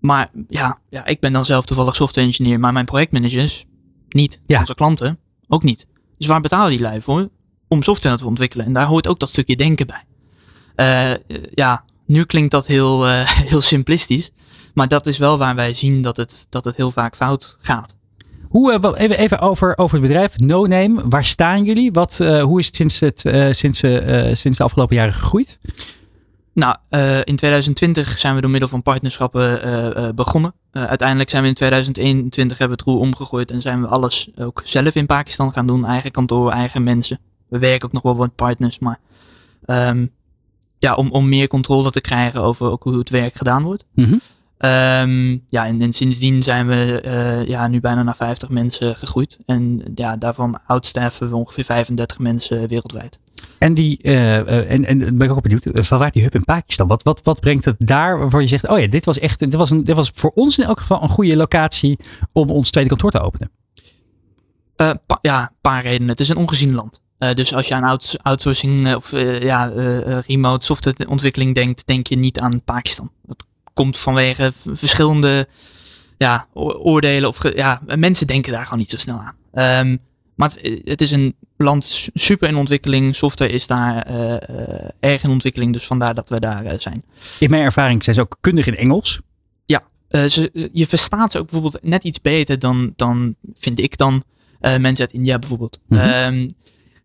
[0.00, 3.64] Maar ja, ja, ik ben dan zelf toevallig software engineer, maar mijn projectmanagers
[4.08, 4.40] niet.
[4.46, 4.58] Ja.
[4.58, 5.86] Onze klanten ook niet.
[6.18, 7.28] Dus waar betalen die lui voor?
[7.68, 8.66] Om software te ontwikkelen.
[8.66, 10.04] En daar hoort ook dat stukje denken bij.
[11.54, 13.06] Ja, nu klinkt dat heel,
[13.50, 14.30] heel simplistisch.
[14.76, 17.96] Maar dat is wel waar wij zien dat het, dat het heel vaak fout gaat.
[18.48, 21.02] Hoe, eh, wat- even, even over, over het bedrijf No Name.
[21.08, 21.92] Waar staan jullie?
[21.92, 25.58] Wat, eh, hoe is het sinds, het, eh, sinds, eh, sinds de afgelopen jaren gegroeid?
[26.52, 26.76] Nou,
[27.24, 30.54] in 2020 zijn we door middel van partnerschappen begonnen.
[30.72, 34.60] Uiteindelijk zijn we in 2021 hebben we het roer omgegooid en zijn we alles ook
[34.64, 35.84] zelf in Pakistan gaan doen.
[35.84, 37.18] Eigen kantoor, eigen mensen.
[37.48, 38.98] We werken ook nog wel met partners, maar
[39.64, 40.06] ehm,
[40.78, 43.84] ja, om, om meer controle te krijgen over ook hoe het werk gedaan wordt.
[43.94, 44.16] Mhm.
[44.58, 49.38] Ehm, ja, en, en sindsdien zijn we eh, ja, nu bijna naar 50 mensen gegroeid.
[49.46, 53.20] En ja, daarvan outstaffen we ongeveer 35 mensen wereldwijd.
[53.58, 56.44] En, die, eh, eh, en, en ben ik ook benieuwd, van waar die hub in
[56.44, 56.88] Pakistan?
[56.88, 59.54] Wat, wat, wat brengt het daar waarvan je zegt, oh ja, dit was echt, dit
[59.54, 61.98] was, een, dit was voor ons in elk geval een goede locatie
[62.32, 63.50] om ons tweede kantoor te openen?
[64.76, 66.08] Pa- ja, een paar redenen.
[66.08, 67.00] Het is een ongezien land.
[67.34, 69.72] Dus als je aan outs- outsourcing of ja,
[70.26, 73.10] remote softwareontwikkeling denkt, denk je niet aan Pakistan.
[73.22, 73.45] Dat
[73.76, 75.48] komt vanwege verschillende
[76.18, 77.28] ja, oordelen.
[77.28, 79.36] Of ja, mensen denken daar gewoon niet zo snel aan.
[79.52, 79.96] Ehm,
[80.34, 83.16] maar het, het is een land su- super in ontwikkeling.
[83.16, 85.72] Software is daar eh, eh, erg in ontwikkeling.
[85.72, 87.04] Dus vandaar dat we daar eh, zijn.
[87.38, 89.20] In mijn ervaring zijn ze ook kundig in Engels.
[90.28, 94.22] Ze, je verstaat ze ook bijvoorbeeld net iets beter dan, dan vind ik dan
[94.60, 95.78] mensen uit India bijvoorbeeld.
[95.88, 96.00] Mhm.
[96.00, 96.48] Ehm,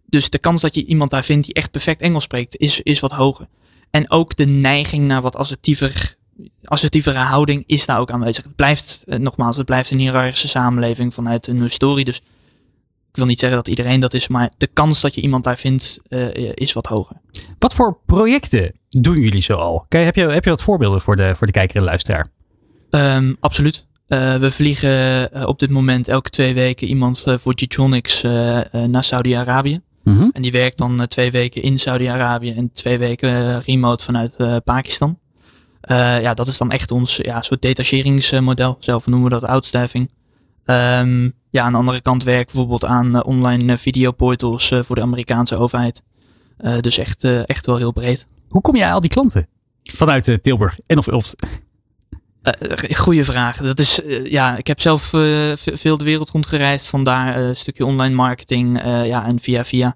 [0.05, 2.99] dus de kans dat je iemand daar vindt die echt perfect Engels spreekt, is, is
[2.99, 3.47] wat hoger.
[3.89, 6.15] En ook de neiging naar wat assertiever,
[6.63, 8.43] assertievere houding is daar ook aanwezig.
[8.43, 12.05] Het blijft, eh, nogmaals, het blijft een hiërarchische samenleving vanuit een historie.
[12.05, 12.17] Dus
[13.09, 15.57] ik wil niet zeggen dat iedereen dat is, maar de kans dat je iemand daar
[15.57, 17.15] vindt, eh, is wat hoger.
[17.59, 19.85] Wat voor projecten doen jullie zo al?
[19.87, 22.27] Kijk, heb, je, heb je wat voorbeelden voor de, voor de kijker en luisteraar?
[22.89, 23.85] Ehm, absoluut.
[24.07, 28.89] Eh, we vliegen eh, op dit moment elke twee weken iemand eh, voor eh, eh,
[28.89, 29.81] naar Saudi-Arabië.
[30.03, 30.29] Mhm.
[30.33, 34.35] En die werkt dan eh, twee weken in Saudi-Arabië en twee weken eh, remote vanuit
[34.35, 35.19] eh, Pakistan.
[35.81, 38.77] Eh, ja, dat is dan echt ons ja, soort detacheringsmodel.
[38.79, 40.09] Zelf noemen we dat outstaffing.
[40.65, 45.01] Ehm, ja, aan de andere kant werk bijvoorbeeld aan eh, online eh, videoportals voor de
[45.01, 46.03] Amerikaanse overheid.
[46.81, 48.27] Dus echt, echt wel heel breed.
[48.49, 49.47] Hoe kom je aan al die klanten?
[49.83, 51.33] Vanuit Tilburg en of, of
[52.41, 53.57] Eh, goeie vraag.
[53.57, 56.87] Dat is, ja, ik heb zelf ve- veel de wereld rondgereisd.
[56.87, 58.81] Vandaar een stukje online marketing.
[58.83, 59.95] ja, en via via.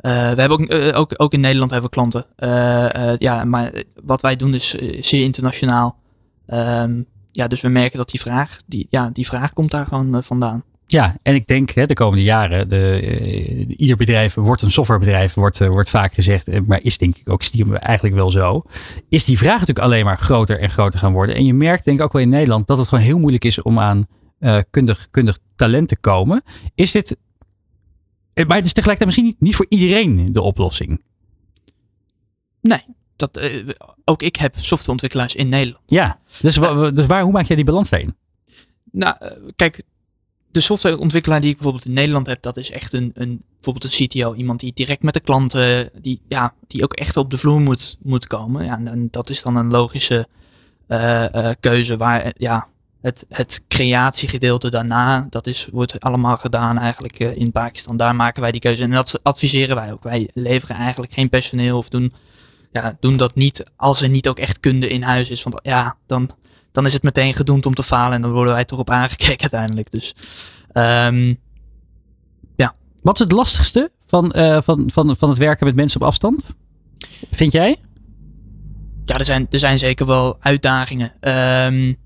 [0.00, 2.24] Eh, we hebben ook, eh, ook, ook in Nederland hebben we klanten.
[2.36, 3.72] Eh, ja, maar
[4.02, 5.98] wat wij doen is zeer internationaal.
[6.46, 10.22] Ehm, ja, dus we merken dat die vraag, die, ja, die vraag komt daar gewoon
[10.22, 10.64] vandaan.
[10.86, 15.66] Ja, en ik denk hè, de komende jaren, de, ieder bedrijf wordt een softwarebedrijf, wordt,
[15.66, 18.62] wordt vaak gezegd, maar is denk ik ook stiekem eigenlijk wel zo.
[19.08, 21.36] Is die vraag natuurlijk alleen maar groter en groter gaan worden.
[21.36, 23.62] En je merkt denk ik ook wel in Nederland dat het gewoon heel moeilijk is
[23.62, 24.06] om aan
[24.70, 26.42] kundig, kundig talent te komen.
[26.74, 27.16] Is dit,
[28.34, 31.02] maar het is tegelijkertijd misschien niet, niet voor iedereen de oplossing.
[32.60, 32.84] Nee,
[33.16, 33.68] dat, uh,
[34.04, 35.84] ook ik heb softwareontwikkelaars in Nederland.
[35.86, 36.54] Ja, dus,
[36.94, 38.16] dus waar, hoe maak jij die balans heen?
[38.90, 39.16] Nou,
[39.56, 39.82] kijk,
[40.50, 44.06] de softwareontwikkelaar die ik bijvoorbeeld in Nederland heb, dat is echt een, een bijvoorbeeld een
[44.06, 44.34] CTO.
[44.34, 47.98] Iemand die direct met de klanten, die, ja, die ook echt op de vloer moet,
[48.02, 48.64] moet komen.
[48.64, 50.28] Ja, en, dat is dan een logische
[50.88, 52.68] uh, uh, keuze waar ja,
[53.02, 57.96] het, het creatiegedeelte daarna, dat is, wordt allemaal gedaan eigenlijk uh, in Pakistan.
[57.96, 60.02] Daar maken wij die keuze en dat adviseren wij ook.
[60.02, 62.12] Wij leveren eigenlijk geen personeel of doen,
[62.72, 65.42] ja, doen dat niet als er niet ook echt kunde in huis is.
[65.42, 66.30] Want ja, dan
[66.72, 69.40] dan is het meteen gedoemd om te falen en dan worden wij toch op aangekeken
[69.50, 69.90] uiteindelijk.
[69.90, 70.14] Dus
[70.72, 71.38] um,
[72.56, 72.74] ja.
[73.02, 76.54] Wat is het lastigste van, uh, van, van, van het werken met mensen op afstand?
[77.30, 77.76] Vind jij?
[79.04, 81.12] Ja, er zijn, er zijn zeker wel uitdagingen.
[81.20, 81.96] Um,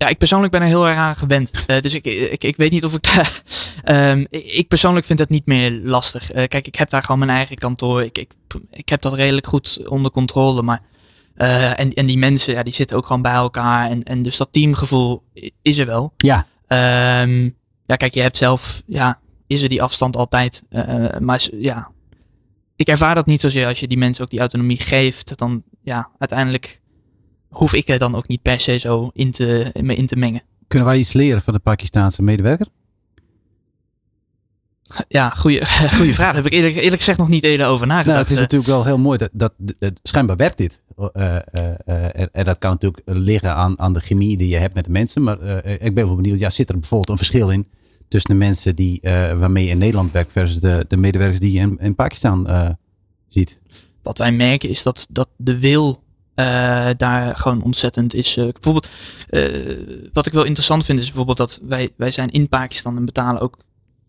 [0.00, 1.50] ja, ik persoonlijk ben er heel erg aan gewend.
[1.66, 3.42] Uh, dus ik, ik, ik weet niet of ik daar.
[4.10, 6.34] um, ik persoonlijk vind het niet meer lastig.
[6.34, 8.02] Uh, kijk, ik heb daar gewoon mijn eigen kantoor.
[8.02, 8.32] Ik, ik,
[8.70, 10.62] ik heb dat redelijk goed onder controle.
[10.62, 10.82] Maar
[11.36, 13.90] uh, en, en die mensen, ja, die zitten ook gewoon bij elkaar.
[13.90, 15.22] En, en dus dat teamgevoel
[15.62, 16.12] is er wel.
[16.16, 16.46] Ja.
[17.22, 20.62] Um, ja, kijk, je hebt zelf, ja, is er die afstand altijd.
[21.18, 21.90] Maar ja,
[22.76, 25.38] ik ervaar dat niet zozeer als je die mensen ook die autonomie geeft.
[25.38, 26.79] Dan, ja, uiteindelijk
[27.50, 30.42] hoef ik er dan ook niet per se zo in te, me in te mengen.
[30.68, 32.66] Kunnen wij iets leren van de Pakistaanse medewerker?
[35.08, 36.34] Ja, goede, goede vraag.
[36.34, 38.16] Heb ik eerlijk, eerlijk gezegd nog niet eerder over nagedacht.
[38.16, 40.82] Nou, het is natuurlijk wel heel mooi dat, dat, dat schijnbaar werkt dit.
[41.16, 44.84] Uh, uh, en, dat kan natuurlijk liggen aan, aan de chemie die je hebt met
[44.84, 45.22] de mensen.
[45.22, 47.68] Maar ik ben wel benieuwd, ja, zit er bijvoorbeeld een verschil in
[48.08, 49.00] tussen de mensen die,
[49.38, 52.48] waarmee je in Nederland werkt versus de, de medewerkers die je in, in Pakistan
[53.28, 53.58] ziet?
[54.02, 56.02] Wat wij merken is dat, dat de wil
[56.96, 58.34] daar gewoon ontzettend is.
[58.34, 58.88] bijvoorbeeld,
[60.12, 63.40] wat ik wel interessant vind is bijvoorbeeld dat wij, wij zijn in Pakistan en betalen
[63.40, 63.56] ook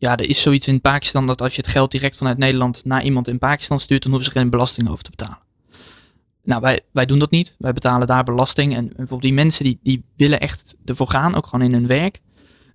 [0.01, 3.03] ja, er is zoiets in Pakistan dat als je het geld direct vanuit Nederland naar
[3.03, 5.39] iemand in Pakistan stuurt, dan hoeven ze geen belasting over te betalen.
[6.43, 7.55] Nou, wij, wij doen dat niet.
[7.57, 8.75] Wij betalen daar belasting.
[8.75, 12.21] En, bijvoorbeeld die mensen die, die willen echt ervoor gaan, ook gewoon in hun werk.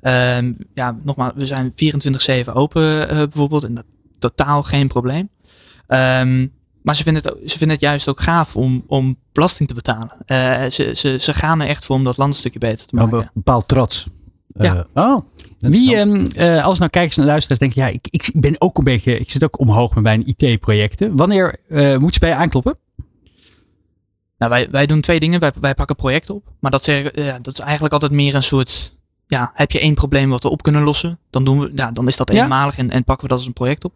[0.00, 1.72] Um, ja, nogmaals, we zijn
[2.46, 3.64] 24-7 open uh, bijvoorbeeld.
[3.64, 3.84] En dat
[4.18, 5.28] totaal geen probleem.
[5.88, 6.52] Um,
[6.87, 10.12] maar ze vinden, het, ze vinden het juist ook gaaf om, om belasting te betalen.
[10.26, 12.95] Uh, ze, ze, ze gaan er echt voor om dat land een stukje beter te
[12.95, 13.18] maken.
[13.18, 14.07] Een bepaald trots.
[14.47, 14.87] Ja.
[14.95, 15.24] Uh, oh,
[15.59, 18.84] wie, um, uh, als nou kijkers en luisteraars denken, ja, ik, ik ben ook een
[18.84, 21.16] beetje, ik zit ook omhoog met mijn IT-projecten.
[21.16, 22.78] Wanneer uh, moet ze bij je aankloppen?
[24.39, 25.41] Nou, wij, wij doen twee dingen.
[25.41, 26.43] Wij, wij pakken projecten op.
[26.61, 29.95] Maar dat, zeg, ja, dat is eigenlijk altijd meer een soort, ja, heb je één
[29.95, 32.91] probleem wat we op kunnen lossen, dan, doen we, ja, dan is dat eenmalig en,
[32.91, 33.93] en pakken we dat als een project op.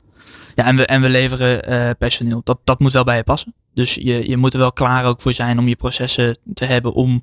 [0.55, 2.41] Ja, en we, en we leveren uh, personeel.
[2.45, 3.55] Dat, dat moet wel bij je passen.
[3.75, 6.93] Dus je, je moet er wel klaar ook voor zijn om je processen te hebben
[6.93, 7.23] om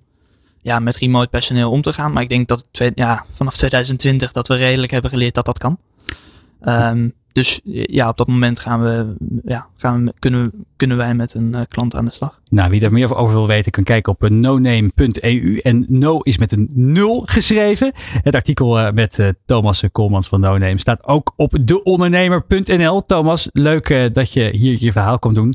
[0.62, 2.12] ja, met remote personeel om te gaan.
[2.12, 5.78] Maar ik denk dat ja, vanaf 2020 dat we redelijk hebben geleerd dat dat kan.
[6.66, 11.34] Um, dus ja, op dat moment gaan we, ja, gaan we, kunnen, kunnen wij met
[11.34, 12.42] een uh, klant aan de slag.
[12.50, 15.58] Nou, wie er meer over wil weten, kan kijken op noname.eu.
[15.58, 17.92] En no is met een nul geschreven.
[17.96, 23.06] Het artikel uh, met uh, Thomas Koolmans van NoName staat ook op deondernemer.nl.
[23.06, 25.54] Thomas, leuk dat je hier je verhaal komt doen.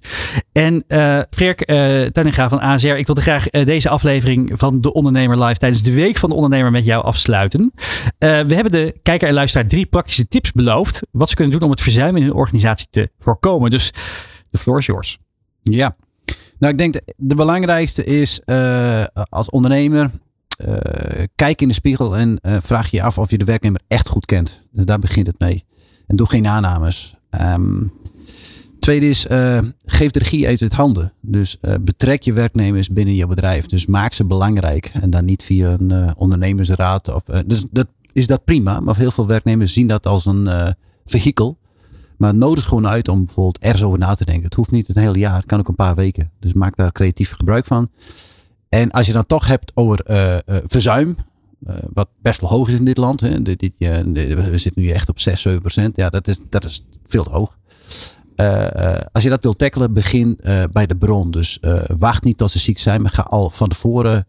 [0.52, 5.58] En uh, Freek uh, van AZR, ik wilde graag deze aflevering van De Ondernemer Live
[5.58, 7.72] tijdens de Week van de Ondernemer met jou afsluiten.
[8.18, 11.00] we hebben de kijker en luisteraar drie praktische tips beloofd.
[11.10, 13.70] Wat ze kunnen doen om het verzuim in hun organisatie te voorkomen.
[13.70, 13.92] Dus
[14.50, 15.18] de floor is yours.
[15.62, 15.96] Ja,
[16.62, 20.10] nou ik denk de, de belangrijkste is uh, als ondernemer
[20.66, 20.76] uh,
[21.34, 24.26] kijk in de spiegel en uh, vraag je af of je de werknemer echt goed
[24.26, 24.66] kent.
[24.70, 25.64] Dus daar begint het mee.
[26.06, 27.14] En doe geen aannames.
[27.40, 27.92] Um,
[28.78, 29.26] tweede is,
[29.84, 31.12] geef de regie uit handen.
[31.20, 33.66] Dus betrek je werknemers binnen je bedrijf.
[33.66, 34.90] Dus maak ze belangrijk.
[34.94, 37.14] En dan niet via een ondernemersraad.
[37.14, 38.80] Of, dus dat is dat prima.
[38.80, 41.58] Maar heel veel werknemers zien dat als een vehikel.
[42.22, 44.44] Maar nodig gewoon uit om bijvoorbeeld ergens over na te denken.
[44.44, 46.30] Het hoeft niet een hele jaar, het kan ook een paar weken.
[46.40, 47.90] Dus maak daar creatief gebruik van.
[48.68, 51.16] En als je dan toch hebt over uh, uh, verzuim,
[51.66, 53.20] uh, wat best wel hoog is in dit land.
[53.20, 53.42] Hè.
[53.42, 55.96] Dit, we zitten nu echt op 6, 7 procent.
[55.96, 57.58] Ja, dat is, dat is veel te hoog.
[59.12, 60.38] als je dat wilt tackelen, begin
[60.72, 61.30] bij de bron.
[61.30, 61.60] Dus
[61.98, 64.26] wacht niet tot ze ziek zijn, maar ga al van tevoren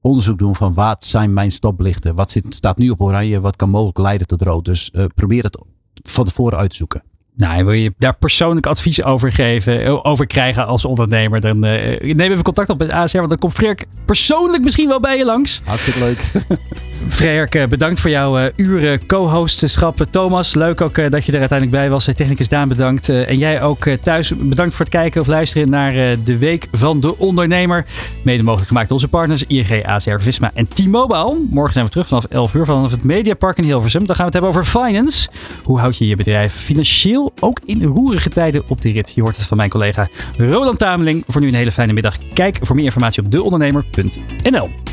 [0.00, 2.14] onderzoek doen van wat zijn mijn stoplichten?
[2.14, 3.40] Wat zit, staat nu op oranje?
[3.40, 4.64] Wat kan mogelijk leiden tot rood?
[4.64, 5.58] Dus probeer het
[6.02, 7.02] van tevoren uit te zoeken.
[7.38, 12.00] Nou, wil je daar persoonlijk advies over geven, eh, over krijgen als ondernemer, dan uh,
[12.00, 15.24] neem even contact op met ASR, want dan komt Freek persoonlijk misschien wel bij je
[15.24, 15.60] langs.
[15.64, 16.24] Hartstikke leuk.
[17.08, 20.06] Freerk, bedankt voor jouw uren co-hostschap.
[20.10, 22.04] Thomas, leuk ook dat je er uiteindelijk bij was.
[22.04, 23.08] Technicus Daan, bedankt.
[23.08, 27.18] En jij ook thuis, bedankt voor het kijken of luisteren naar de Week van de
[27.18, 27.86] Ondernemer.
[28.22, 31.36] Mede mogelijk gemaakt door onze partners ING, ACR, Visma en T-Mobile.
[31.50, 34.06] Morgen zijn we terug vanaf 11 uur vanaf het Mediapark in Hilversum.
[34.06, 35.28] Dan gaan we het hebben over finance.
[35.62, 39.12] Hoe houd je je bedrijf financieel ook in roerige tijden op de rit?
[39.14, 41.24] Je hoort het van mijn collega Roland Tameling.
[41.26, 42.16] Voor nu een hele fijne middag.
[42.32, 44.87] Kijk voor meer informatie op deondernemer.nl.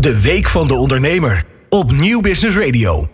[0.00, 3.08] De Week van de Ondernemer op Nieuw Business Radio.